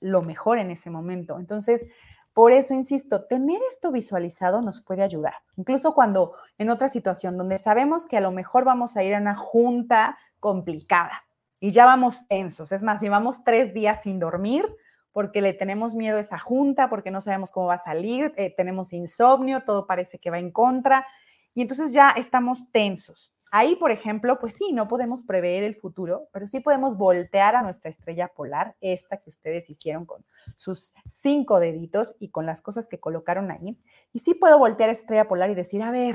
lo 0.00 0.20
mejor 0.22 0.58
en 0.58 0.70
ese 0.70 0.90
momento. 0.90 1.38
Entonces, 1.38 1.82
Por 2.36 2.52
eso, 2.52 2.74
insisto, 2.74 3.24
tener 3.24 3.62
esto 3.66 3.90
visualizado 3.90 4.60
nos 4.60 4.82
puede 4.82 5.02
ayudar. 5.02 5.36
Incluso 5.56 5.94
cuando 5.94 6.34
en 6.58 6.68
otra 6.68 6.90
situación 6.90 7.38
donde 7.38 7.56
sabemos 7.56 8.06
que 8.06 8.18
a 8.18 8.20
lo 8.20 8.30
mejor 8.30 8.66
vamos 8.66 8.94
a 8.94 9.02
ir 9.02 9.14
a 9.14 9.18
una 9.18 9.34
junta 9.34 10.18
complicada 10.38 11.24
y 11.60 11.70
ya 11.70 11.86
vamos 11.86 12.28
tensos. 12.28 12.72
Es 12.72 12.82
más, 12.82 13.00
llevamos 13.00 13.42
tres 13.42 13.72
días 13.72 14.02
sin 14.02 14.18
dormir 14.18 14.66
porque 15.12 15.40
le 15.40 15.54
tenemos 15.54 15.94
miedo 15.94 16.18
a 16.18 16.20
esa 16.20 16.38
junta, 16.38 16.90
porque 16.90 17.10
no 17.10 17.22
sabemos 17.22 17.50
cómo 17.52 17.68
va 17.68 17.76
a 17.76 17.78
salir, 17.78 18.34
eh, 18.36 18.52
tenemos 18.54 18.92
insomnio, 18.92 19.62
todo 19.62 19.86
parece 19.86 20.18
que 20.18 20.28
va 20.28 20.38
en 20.38 20.50
contra 20.50 21.06
y 21.56 21.62
entonces 21.62 21.94
ya 21.94 22.10
estamos 22.10 22.70
tensos. 22.70 23.32
Ahí, 23.50 23.76
por 23.76 23.90
ejemplo, 23.90 24.38
pues 24.38 24.52
sí, 24.54 24.72
no 24.74 24.88
podemos 24.88 25.24
prever 25.24 25.62
el 25.62 25.74
futuro, 25.74 26.28
pero 26.30 26.46
sí 26.46 26.60
podemos 26.60 26.98
voltear 26.98 27.56
a 27.56 27.62
nuestra 27.62 27.88
estrella 27.88 28.28
polar, 28.28 28.76
esta 28.82 29.16
que 29.16 29.30
ustedes 29.30 29.70
hicieron 29.70 30.04
con 30.04 30.22
sus 30.54 30.92
cinco 31.08 31.58
deditos 31.58 32.14
y 32.20 32.28
con 32.28 32.44
las 32.44 32.60
cosas 32.60 32.88
que 32.88 33.00
colocaron 33.00 33.50
ahí. 33.50 33.78
Y 34.12 34.18
sí 34.18 34.34
puedo 34.34 34.58
voltear 34.58 34.90
a 34.90 34.92
estrella 34.92 35.28
polar 35.28 35.48
y 35.48 35.54
decir, 35.54 35.82
a 35.82 35.90
ver, 35.90 36.14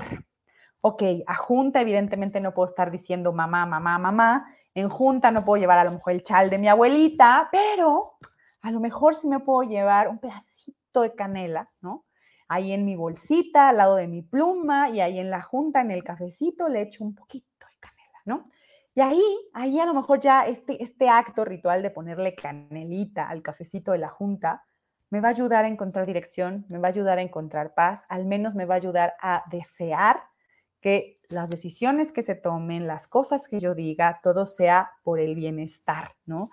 ok, 0.82 1.02
a 1.26 1.34
junta 1.34 1.82
evidentemente 1.82 2.40
no 2.40 2.54
puedo 2.54 2.70
estar 2.70 2.92
diciendo 2.92 3.34
mamá, 3.34 3.66
mamá, 3.66 3.98
mamá. 3.98 4.56
En 4.76 4.90
junta 4.90 5.32
no 5.32 5.44
puedo 5.44 5.60
llevar 5.60 5.80
a 5.80 5.86
lo 5.86 5.92
mejor 5.92 6.14
el 6.14 6.24
chal 6.24 6.52
de 6.52 6.60
mi 6.60 6.68
abuelita, 6.68 7.48
pero 7.52 8.04
a 8.62 8.70
lo 8.70 8.80
mejor 8.80 9.16
sí 9.16 9.28
me 9.28 9.40
puedo 9.40 9.68
llevar 9.68 10.08
un 10.08 10.20
pedacito 10.20 11.02
de 11.02 11.16
canela, 11.16 11.68
¿no? 11.82 12.06
Ahí 12.52 12.74
en 12.74 12.84
mi 12.84 12.98
bolsita, 12.98 13.70
al 13.70 13.78
lado 13.78 13.96
de 13.96 14.10
mi 14.10 14.22
pluma, 14.22 14.90
y 14.90 15.00
ahí 15.00 15.20
en 15.20 15.30
la 15.30 15.42
junta, 15.42 15.80
en 15.80 15.90
el 15.90 16.04
cafecito, 16.04 16.68
le 16.68 16.82
echo 16.82 17.02
un 17.02 17.16
poquito 17.16 17.66
de 17.66 17.80
canela, 17.80 18.20
¿no? 18.26 18.50
Y 18.94 19.00
ahí, 19.00 19.24
ahí 19.54 19.80
a 19.80 19.86
lo 19.86 19.94
mejor 19.94 20.20
ya 20.20 20.46
este, 20.46 20.84
este 20.84 21.08
acto 21.08 21.46
ritual 21.46 21.82
de 21.82 21.92
ponerle 21.92 22.36
canelita 22.36 23.30
al 23.30 23.42
cafecito 23.42 23.94
de 23.94 24.00
la 24.00 24.10
junta, 24.10 24.66
me 25.10 25.22
va 25.22 25.30
a 25.30 25.32
ayudar 25.32 25.64
a 25.64 25.70
encontrar 25.70 26.06
dirección, 26.06 26.66
me 26.68 26.78
va 26.78 26.90
a 26.90 26.92
ayudar 26.92 27.20
a 27.20 27.22
encontrar 27.22 27.74
paz, 27.74 28.04
al 28.10 28.26
menos 28.26 28.54
me 28.54 28.66
va 28.66 28.74
a 28.74 28.78
ayudar 28.78 29.14
a 29.22 29.46
desear 29.50 30.22
que 30.82 31.22
las 31.30 31.50
decisiones 31.50 32.12
que 32.12 32.22
se 32.22 32.36
tomen, 32.36 32.86
las 32.86 33.08
cosas 33.08 33.48
que 33.48 33.62
yo 33.62 33.76
diga, 33.76 34.20
todo 34.22 34.46
sea 34.46 34.92
por 35.04 35.22
el 35.22 35.36
bienestar, 35.36 36.16
¿no? 36.26 36.50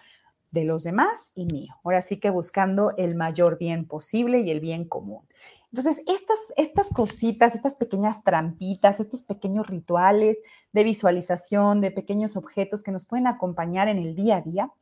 De 0.52 0.64
los 0.64 0.84
demás 0.84 1.32
y 1.34 1.46
mío. 1.46 1.74
Ahora 1.82 2.02
sí 2.02 2.20
que 2.20 2.30
buscando 2.30 2.92
el 2.96 3.16
mayor 3.16 3.58
bien 3.58 3.84
posible 3.86 4.38
y 4.40 4.50
el 4.52 4.60
bien 4.60 4.84
común. 4.84 5.26
Entonces, 5.72 6.02
estas, 6.06 6.38
estas 6.56 6.88
cositas, 6.88 7.54
estas 7.54 7.76
pequeñas 7.76 8.24
trampitas, 8.24 9.00
estos 9.00 9.22
pequeños 9.22 9.66
rituales 9.66 10.38
de 10.72 10.84
visualización, 10.84 11.80
de 11.80 11.90
pequeños 11.90 12.36
objetos 12.36 12.82
que 12.82 12.90
nos 12.90 13.04
pueden 13.04 13.26
acompañar 13.26 13.88
en 13.88 13.98
el 13.98 14.14
día 14.14 14.36
a 14.36 14.40
día, 14.40 14.72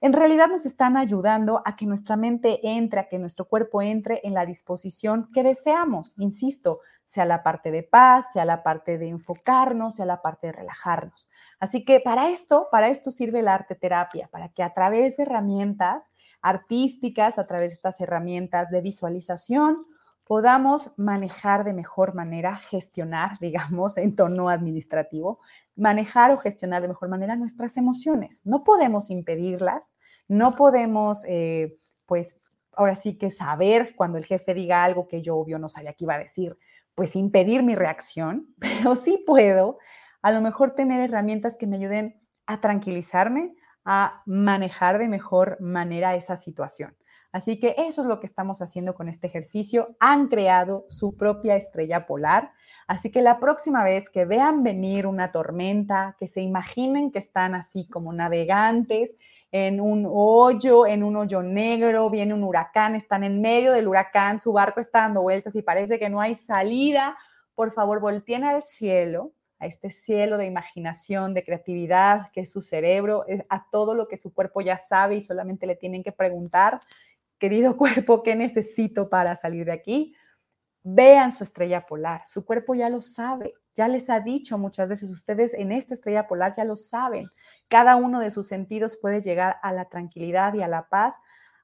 en 0.00 0.12
realidad 0.12 0.48
nos 0.48 0.66
están 0.66 0.96
ayudando 0.96 1.62
a 1.64 1.76
que 1.76 1.86
nuestra 1.86 2.16
mente 2.16 2.58
entre, 2.62 2.98
a 2.98 3.08
que 3.08 3.20
nuestro 3.20 3.44
cuerpo 3.44 3.82
entre 3.82 4.20
en 4.24 4.34
la 4.34 4.44
disposición 4.44 5.28
que 5.32 5.44
deseamos, 5.44 6.18
insisto, 6.18 6.80
sea 7.04 7.24
la 7.24 7.44
parte 7.44 7.70
de 7.70 7.84
paz, 7.84 8.26
sea 8.32 8.44
la 8.44 8.64
parte 8.64 8.98
de 8.98 9.08
enfocarnos, 9.08 9.96
sea 9.96 10.06
la 10.06 10.20
parte 10.20 10.48
de 10.48 10.54
relajarnos. 10.54 11.30
Así 11.60 11.84
que 11.84 12.00
para 12.00 12.30
esto, 12.30 12.66
para 12.72 12.88
esto 12.88 13.12
sirve 13.12 13.42
la 13.42 13.54
arte 13.54 13.76
terapia, 13.76 14.28
para 14.32 14.48
que 14.48 14.64
a 14.64 14.74
través 14.74 15.16
de 15.16 15.22
herramientas 15.22 16.08
artísticas, 16.40 17.38
a 17.38 17.46
través 17.46 17.70
de 17.70 17.74
estas 17.74 18.00
herramientas 18.00 18.70
de 18.70 18.80
visualización, 18.80 19.82
podamos 20.26 20.92
manejar 20.96 21.64
de 21.64 21.72
mejor 21.72 22.14
manera, 22.14 22.56
gestionar, 22.56 23.38
digamos, 23.40 23.96
en 23.96 24.16
tono 24.16 24.48
administrativo, 24.48 25.40
manejar 25.76 26.30
o 26.30 26.38
gestionar 26.38 26.82
de 26.82 26.88
mejor 26.88 27.08
manera 27.08 27.34
nuestras 27.34 27.76
emociones. 27.76 28.42
No 28.44 28.64
podemos 28.64 29.10
impedirlas, 29.10 29.90
no 30.28 30.52
podemos, 30.52 31.24
eh, 31.26 31.68
pues, 32.06 32.38
ahora 32.74 32.94
sí 32.94 33.18
que 33.18 33.30
saber 33.30 33.94
cuando 33.96 34.18
el 34.18 34.24
jefe 34.24 34.54
diga 34.54 34.84
algo 34.84 35.06
que 35.08 35.22
yo 35.22 35.36
obvio 35.36 35.58
no 35.58 35.68
sabía 35.68 35.92
que 35.92 36.04
iba 36.04 36.14
a 36.14 36.18
decir, 36.18 36.56
pues 36.94 37.16
impedir 37.16 37.62
mi 37.62 37.74
reacción, 37.74 38.54
pero 38.58 38.96
sí 38.96 39.22
puedo 39.26 39.78
a 40.22 40.30
lo 40.30 40.40
mejor 40.40 40.74
tener 40.74 41.00
herramientas 41.00 41.56
que 41.56 41.66
me 41.66 41.76
ayuden 41.76 42.20
a 42.46 42.60
tranquilizarme, 42.60 43.54
a 43.84 44.22
manejar 44.26 44.98
de 44.98 45.08
mejor 45.08 45.60
manera 45.60 46.14
esa 46.14 46.36
situación. 46.36 46.96
Así 47.32 47.58
que 47.58 47.74
eso 47.78 48.02
es 48.02 48.08
lo 48.08 48.20
que 48.20 48.26
estamos 48.26 48.60
haciendo 48.60 48.94
con 48.94 49.08
este 49.08 49.26
ejercicio. 49.26 49.96
Han 49.98 50.28
creado 50.28 50.84
su 50.88 51.16
propia 51.16 51.56
estrella 51.56 52.04
polar. 52.04 52.52
Así 52.86 53.10
que 53.10 53.22
la 53.22 53.36
próxima 53.36 53.82
vez 53.82 54.10
que 54.10 54.26
vean 54.26 54.62
venir 54.62 55.06
una 55.06 55.32
tormenta, 55.32 56.14
que 56.18 56.26
se 56.26 56.42
imaginen 56.42 57.10
que 57.10 57.18
están 57.18 57.54
así 57.54 57.88
como 57.88 58.12
navegantes 58.12 59.14
en 59.50 59.80
un 59.80 60.06
hoyo, 60.10 60.86
en 60.86 61.02
un 61.02 61.16
hoyo 61.16 61.42
negro, 61.42 62.10
viene 62.10 62.34
un 62.34 62.44
huracán, 62.44 62.94
están 62.94 63.24
en 63.24 63.40
medio 63.40 63.72
del 63.72 63.88
huracán, 63.88 64.38
su 64.38 64.52
barco 64.52 64.80
está 64.80 65.00
dando 65.00 65.22
vueltas 65.22 65.54
y 65.54 65.62
parece 65.62 65.98
que 65.98 66.08
no 66.08 66.20
hay 66.20 66.34
salida, 66.34 67.16
por 67.54 67.72
favor 67.72 68.00
volteen 68.00 68.44
al 68.44 68.62
cielo, 68.62 69.32
a 69.58 69.66
este 69.66 69.90
cielo 69.90 70.38
de 70.38 70.46
imaginación, 70.46 71.34
de 71.34 71.44
creatividad, 71.44 72.30
que 72.32 72.40
es 72.40 72.50
su 72.50 72.62
cerebro, 72.62 73.24
eh, 73.28 73.44
a 73.48 73.68
todo 73.70 73.94
lo 73.94 74.08
que 74.08 74.16
su 74.16 74.32
cuerpo 74.32 74.62
ya 74.62 74.78
sabe 74.78 75.16
y 75.16 75.20
solamente 75.20 75.66
le 75.66 75.76
tienen 75.76 76.02
que 76.02 76.12
preguntar 76.12 76.80
querido 77.42 77.76
cuerpo, 77.76 78.22
¿qué 78.22 78.36
necesito 78.36 79.08
para 79.08 79.34
salir 79.34 79.66
de 79.66 79.72
aquí? 79.72 80.14
Vean 80.84 81.32
su 81.32 81.42
estrella 81.42 81.80
polar, 81.80 82.22
su 82.24 82.44
cuerpo 82.44 82.74
ya 82.74 82.88
lo 82.88 83.00
sabe, 83.00 83.50
ya 83.74 83.88
les 83.88 84.08
ha 84.10 84.20
dicho 84.20 84.58
muchas 84.58 84.88
veces, 84.88 85.10
ustedes 85.10 85.52
en 85.54 85.72
esta 85.72 85.94
estrella 85.94 86.28
polar 86.28 86.52
ya 86.56 86.64
lo 86.64 86.76
saben. 86.76 87.24
Cada 87.68 87.96
uno 87.96 88.20
de 88.20 88.30
sus 88.30 88.46
sentidos 88.46 88.96
puede 88.96 89.20
llegar 89.20 89.56
a 89.62 89.72
la 89.72 89.88
tranquilidad 89.88 90.54
y 90.54 90.62
a 90.62 90.68
la 90.68 90.88
paz 90.88 91.16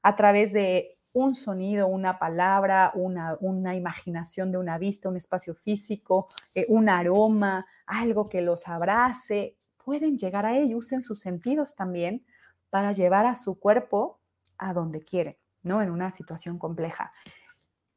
a 0.03 0.17
través 0.17 0.53
de 0.53 0.89
un 1.13 1.35
sonido, 1.35 1.87
una 1.87 2.19
palabra, 2.19 2.91
una, 2.95 3.37
una 3.41 3.77
imaginación 3.77 4.51
de 4.51 4.59
una 4.59 4.79
vista, 4.79 5.09
un 5.09 5.17
espacio 5.17 5.55
físico, 5.55 6.29
eh, 6.55 6.67
un 6.69 6.89
aroma, 6.89 7.67
algo 7.87 8.29
que 8.29 8.41
los 8.41 8.67
abrace. 8.67 9.57
Pueden 9.85 10.17
llegar 10.17 10.45
a 10.45 10.57
ello, 10.57 10.79
usen 10.79 11.03
sus 11.03 11.21
sentidos 11.21 11.77
también 11.77 12.25
para 12.71 12.93
llevar 12.93 13.27
a 13.27 13.35
su 13.35 13.59
cuerpo 13.59 14.21
a 14.59 14.73
donde 14.73 15.01
quieren. 15.01 15.35
¿No? 15.63 15.83
En 15.83 15.91
una 15.91 16.11
situación 16.11 16.59
compleja. 16.59 17.13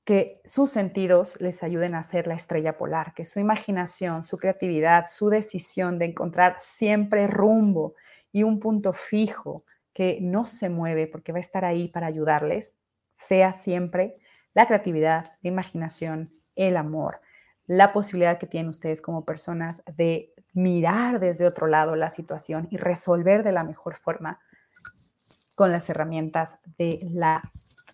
Que 0.04 0.40
sus 0.46 0.72
sentidos 0.72 1.40
les 1.40 1.64
ayuden 1.64 1.96
a 1.96 2.04
ser 2.04 2.28
la 2.28 2.34
estrella 2.34 2.76
polar, 2.76 3.14
que 3.14 3.26
su 3.26 3.40
imaginación, 3.40 4.24
su 4.24 4.38
creatividad, 4.38 5.06
su 5.08 5.30
decisión 5.30 6.00
de 6.00 6.06
encontrar 6.06 6.56
siempre 6.60 7.28
rumbo 7.28 7.96
y 8.32 8.44
un 8.44 8.60
punto 8.60 8.94
fijo 8.94 9.64
que 9.94 10.20
no 10.22 10.46
se 10.46 10.70
mueve 10.70 11.08
porque 11.08 11.32
va 11.32 11.38
a 11.38 11.42
estar 11.42 11.66
ahí 11.66 11.88
para 11.88 12.08
ayudarles, 12.08 12.74
sea 13.12 13.54
siempre 13.54 14.18
la 14.54 14.66
creatividad, 14.66 15.38
la 15.42 15.50
imaginación, 15.50 16.32
el 16.56 16.78
amor, 16.78 17.18
la 17.68 17.94
posibilidad 17.94 18.38
que 18.38 18.48
tienen 18.48 18.70
ustedes 18.70 19.02
como 19.02 19.24
personas 19.24 19.84
de 19.96 20.34
mirar 20.54 21.20
desde 21.20 21.48
otro 21.48 21.68
lado 21.68 21.96
la 21.96 22.10
situación 22.10 22.68
y 22.72 22.78
resolver 22.78 23.44
de 23.44 23.52
la 23.52 23.64
mejor 23.64 23.96
forma 23.96 24.40
con 25.56 25.72
las 25.72 25.90
herramientas 25.90 26.58
de 26.78 27.00
la 27.12 27.42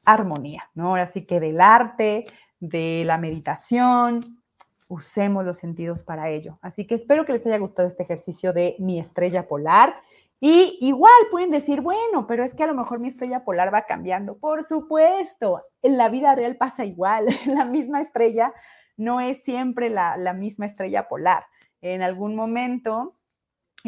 armonía, 0.06 0.70
¿no? 0.74 0.89
Ahora 0.89 1.12
que 1.12 1.39
del 1.39 1.60
arte, 1.60 2.26
de 2.60 3.04
la 3.06 3.17
meditación, 3.17 4.22
usemos 4.88 5.46
los 5.46 5.58
sentidos 5.58 6.04
para 6.04 6.30
ello. 6.30 6.58
Así 6.62 6.86
que 6.88 6.96
espero 6.96 7.26
que 7.26 7.34
les 7.34 7.46
haya 7.46 7.58
gustado 7.58 7.88
este 7.88 8.04
ejercicio 8.04 8.54
de 8.54 8.76
mi 8.80 9.00
estrella 9.00 9.48
polar. 9.48 9.96
Y 10.39 10.78
igual 10.82 11.12
pueden 11.32 11.52
decir, 11.52 11.82
bueno, 11.82 12.28
pero 12.28 12.43
es 12.43 12.54
que 12.54 12.63
a 12.63 12.67
lo 12.67 12.76
mejor 12.76 13.00
mi 13.00 13.08
estrella 13.08 13.43
polar 13.43 13.74
va 13.74 13.86
cambiando. 13.86 14.38
Por 14.38 14.63
supuesto, 14.63 15.60
en 15.82 15.98
la 15.98 16.10
vida 16.10 16.36
real 16.36 16.56
pasa 16.56 16.86
igual. 16.86 17.26
La 17.46 17.65
misma 17.65 18.02
estrella 18.02 18.54
no 18.98 19.20
es 19.20 19.43
siempre 19.43 19.89
la, 19.89 20.17
la 20.17 20.34
misma 20.34 20.65
estrella 20.65 21.08
polar. 21.08 21.46
En 21.82 22.02
algún 22.02 22.36
momento 22.36 23.16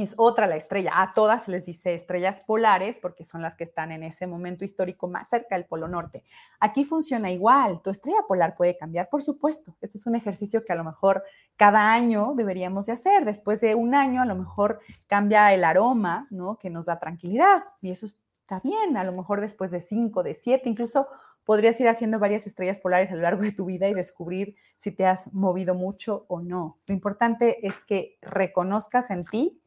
es 0.03 0.13
otra 0.17 0.47
la 0.47 0.55
estrella. 0.55 0.91
A 0.95 1.13
todas 1.13 1.47
les 1.47 1.65
dice 1.65 1.93
estrellas 1.93 2.41
polares 2.45 2.99
porque 3.01 3.25
son 3.25 3.41
las 3.41 3.55
que 3.55 3.63
están 3.63 3.91
en 3.91 4.03
ese 4.03 4.27
momento 4.27 4.65
histórico 4.65 5.07
más 5.07 5.29
cerca 5.29 5.55
del 5.55 5.65
Polo 5.65 5.87
Norte. 5.87 6.23
Aquí 6.59 6.85
funciona 6.85 7.31
igual. 7.31 7.81
Tu 7.81 7.89
estrella 7.89 8.19
polar 8.27 8.55
puede 8.55 8.77
cambiar, 8.77 9.09
por 9.09 9.23
supuesto. 9.23 9.75
Este 9.81 9.97
es 9.97 10.05
un 10.07 10.15
ejercicio 10.15 10.63
que 10.65 10.73
a 10.73 10.75
lo 10.75 10.83
mejor 10.83 11.23
cada 11.55 11.91
año 11.91 12.33
deberíamos 12.35 12.85
de 12.87 12.93
hacer. 12.93 13.25
Después 13.25 13.61
de 13.61 13.75
un 13.75 13.95
año 13.95 14.21
a 14.21 14.25
lo 14.25 14.35
mejor 14.35 14.79
cambia 15.07 15.53
el 15.53 15.63
aroma, 15.63 16.27
¿no? 16.29 16.57
Que 16.57 16.69
nos 16.69 16.85
da 16.87 16.99
tranquilidad 16.99 17.63
y 17.81 17.91
eso 17.91 18.05
está 18.05 18.59
bien. 18.63 18.97
A 18.97 19.03
lo 19.03 19.13
mejor 19.13 19.41
después 19.41 19.71
de 19.71 19.81
cinco, 19.81 20.23
de 20.23 20.33
siete, 20.33 20.69
incluso 20.69 21.07
podrías 21.49 21.79
ir 21.81 21.87
haciendo 21.87 22.19
varias 22.19 22.45
estrellas 22.45 22.79
polares 22.79 23.11
a 23.11 23.15
lo 23.15 23.21
largo 23.21 23.41
de 23.41 23.51
tu 23.51 23.65
vida 23.65 23.87
y 23.87 23.93
descubrir 23.93 24.55
si 24.77 24.91
te 24.91 25.07
has 25.07 25.33
movido 25.33 25.73
mucho 25.73 26.25
o 26.27 26.41
no. 26.41 26.77
Lo 26.85 26.93
importante 26.93 27.65
es 27.65 27.73
que 27.81 28.19
reconozcas 28.21 29.09
en 29.09 29.25
ti 29.25 29.59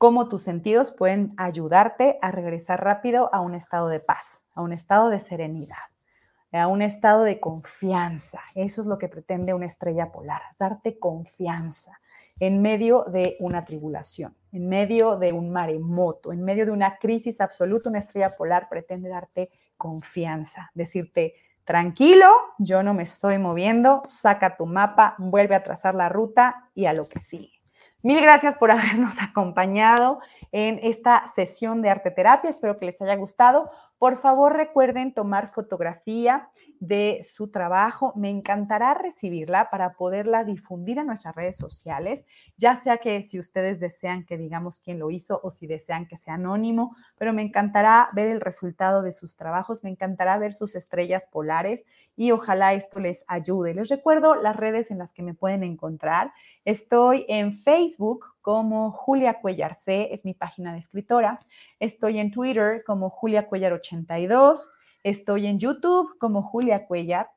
cómo 0.00 0.24
tus 0.24 0.42
sentidos 0.42 0.92
pueden 0.92 1.34
ayudarte 1.36 2.18
a 2.22 2.30
regresar 2.30 2.82
rápido 2.82 3.28
a 3.34 3.40
un 3.40 3.54
estado 3.54 3.88
de 3.88 4.00
paz, 4.00 4.42
a 4.54 4.62
un 4.62 4.72
estado 4.72 5.10
de 5.10 5.20
serenidad, 5.20 5.76
a 6.52 6.68
un 6.68 6.80
estado 6.80 7.22
de 7.22 7.38
confianza. 7.38 8.40
Eso 8.54 8.80
es 8.80 8.86
lo 8.86 8.96
que 8.96 9.08
pretende 9.08 9.52
una 9.52 9.66
estrella 9.66 10.10
polar, 10.10 10.40
darte 10.58 10.98
confianza 10.98 12.00
en 12.38 12.62
medio 12.62 13.04
de 13.12 13.36
una 13.40 13.66
tribulación, 13.66 14.34
en 14.52 14.70
medio 14.70 15.18
de 15.18 15.34
un 15.34 15.52
maremoto, 15.52 16.32
en 16.32 16.46
medio 16.46 16.64
de 16.64 16.72
una 16.72 16.96
crisis 16.96 17.42
absoluta, 17.42 17.90
una 17.90 17.98
estrella 17.98 18.34
polar 18.34 18.70
pretende 18.70 19.10
darte 19.10 19.50
confianza, 19.76 20.70
decirte, 20.72 21.34
Tranquilo, 21.66 22.26
yo 22.58 22.82
no 22.82 22.94
me 22.94 23.02
estoy 23.02 23.36
moviendo, 23.36 24.00
saca 24.06 24.56
tu 24.56 24.64
mapa, 24.64 25.14
vuelve 25.18 25.54
a 25.56 25.62
trazar 25.62 25.94
la 25.94 26.08
ruta 26.08 26.70
y 26.74 26.86
a 26.86 26.94
lo 26.94 27.06
que 27.06 27.20
sigue. 27.20 27.59
Mil 28.02 28.20
gracias 28.20 28.56
por 28.56 28.70
habernos 28.70 29.14
acompañado 29.20 30.20
en 30.52 30.80
esta 30.82 31.26
sesión 31.34 31.82
de 31.82 31.90
arte 31.90 32.10
terapia. 32.10 32.50
Espero 32.50 32.76
que 32.76 32.86
les 32.86 33.00
haya 33.02 33.16
gustado. 33.16 33.70
Por 34.00 34.18
favor, 34.22 34.56
recuerden 34.56 35.12
tomar 35.12 35.48
fotografía 35.48 36.48
de 36.78 37.20
su 37.22 37.50
trabajo. 37.50 38.14
Me 38.16 38.30
encantará 38.30 38.94
recibirla 38.94 39.68
para 39.68 39.92
poderla 39.92 40.42
difundir 40.42 40.98
a 40.98 41.04
nuestras 41.04 41.34
redes 41.34 41.58
sociales, 41.58 42.24
ya 42.56 42.76
sea 42.76 42.96
que 42.96 43.22
si 43.22 43.38
ustedes 43.38 43.78
desean 43.78 44.24
que 44.24 44.38
digamos 44.38 44.78
quién 44.78 44.98
lo 44.98 45.10
hizo 45.10 45.38
o 45.42 45.50
si 45.50 45.66
desean 45.66 46.06
que 46.06 46.16
sea 46.16 46.36
anónimo, 46.36 46.96
pero 47.18 47.34
me 47.34 47.42
encantará 47.42 48.08
ver 48.14 48.28
el 48.28 48.40
resultado 48.40 49.02
de 49.02 49.12
sus 49.12 49.36
trabajos, 49.36 49.84
me 49.84 49.90
encantará 49.90 50.38
ver 50.38 50.54
sus 50.54 50.76
estrellas 50.76 51.28
polares 51.30 51.84
y 52.16 52.30
ojalá 52.30 52.72
esto 52.72 53.00
les 53.00 53.22
ayude. 53.28 53.74
Les 53.74 53.90
recuerdo 53.90 54.34
las 54.34 54.56
redes 54.56 54.90
en 54.90 54.96
las 54.96 55.12
que 55.12 55.22
me 55.22 55.34
pueden 55.34 55.62
encontrar. 55.62 56.32
Estoy 56.64 57.26
en 57.28 57.52
Facebook 57.52 58.24
como 58.40 58.92
Julia 58.92 59.40
Cuellar 59.40 59.74
C, 59.74 60.08
es 60.12 60.24
mi 60.24 60.34
página 60.34 60.72
de 60.72 60.78
escritora. 60.78 61.38
Estoy 61.78 62.18
en 62.18 62.30
Twitter 62.30 62.82
como 62.86 63.10
Julia 63.10 63.46
Cuellar 63.48 63.72
82. 63.72 64.70
Estoy 65.02 65.46
en 65.46 65.58
YouTube 65.58 66.18
como 66.18 66.42
Julia 66.42 66.86
Cuellar 66.86 67.30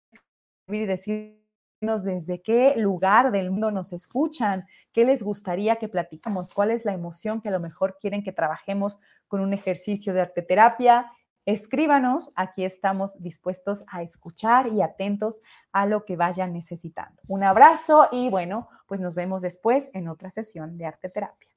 y 0.69 0.87
decirnos 0.87 2.05
desde 2.05 2.41
qué 2.41 2.75
lugar 2.77 3.33
del 3.33 3.51
mundo 3.51 3.71
nos 3.71 3.93
escuchan, 3.93 4.65
qué 4.97 5.05
les 5.05 5.23
gustaría 5.23 5.77
que 5.77 5.89
platicamos, 5.89 6.49
cuál 6.49 6.71
es 6.71 6.87
la 6.87 6.95
emoción 6.95 7.43
que 7.43 7.51
a 7.51 7.53
lo 7.53 7.61
mejor 7.61 7.99
quieren 8.01 8.25
que 8.25 8.33
trabajemos 8.33 8.99
con 9.29 9.43
un 9.43 9.53
ejercicio 9.53 10.15
de 10.15 10.23
arte 10.23 10.41
terapia 10.41 11.13
Escríbanos, 11.45 12.33
aquí 12.35 12.65
estamos 12.65 13.23
dispuestos 13.23 13.85
a 13.89 14.03
escuchar 14.03 14.67
y 14.67 14.83
atentos 14.83 15.43
a 15.71 15.87
lo 15.87 16.05
que 16.05 16.17
vayan 16.17 16.53
necesitando. 16.53 17.23
Un 17.29 17.45
abrazo 17.45 18.09
y 18.11 18.29
bueno, 18.31 18.69
pues 18.89 19.01
nos 19.01 19.15
vemos 19.15 19.43
después 19.43 19.91
en 19.95 20.09
otra 20.09 20.33
sesión 20.33 20.77
de 20.77 20.87
arte 20.87 21.09
terapia. 21.09 21.49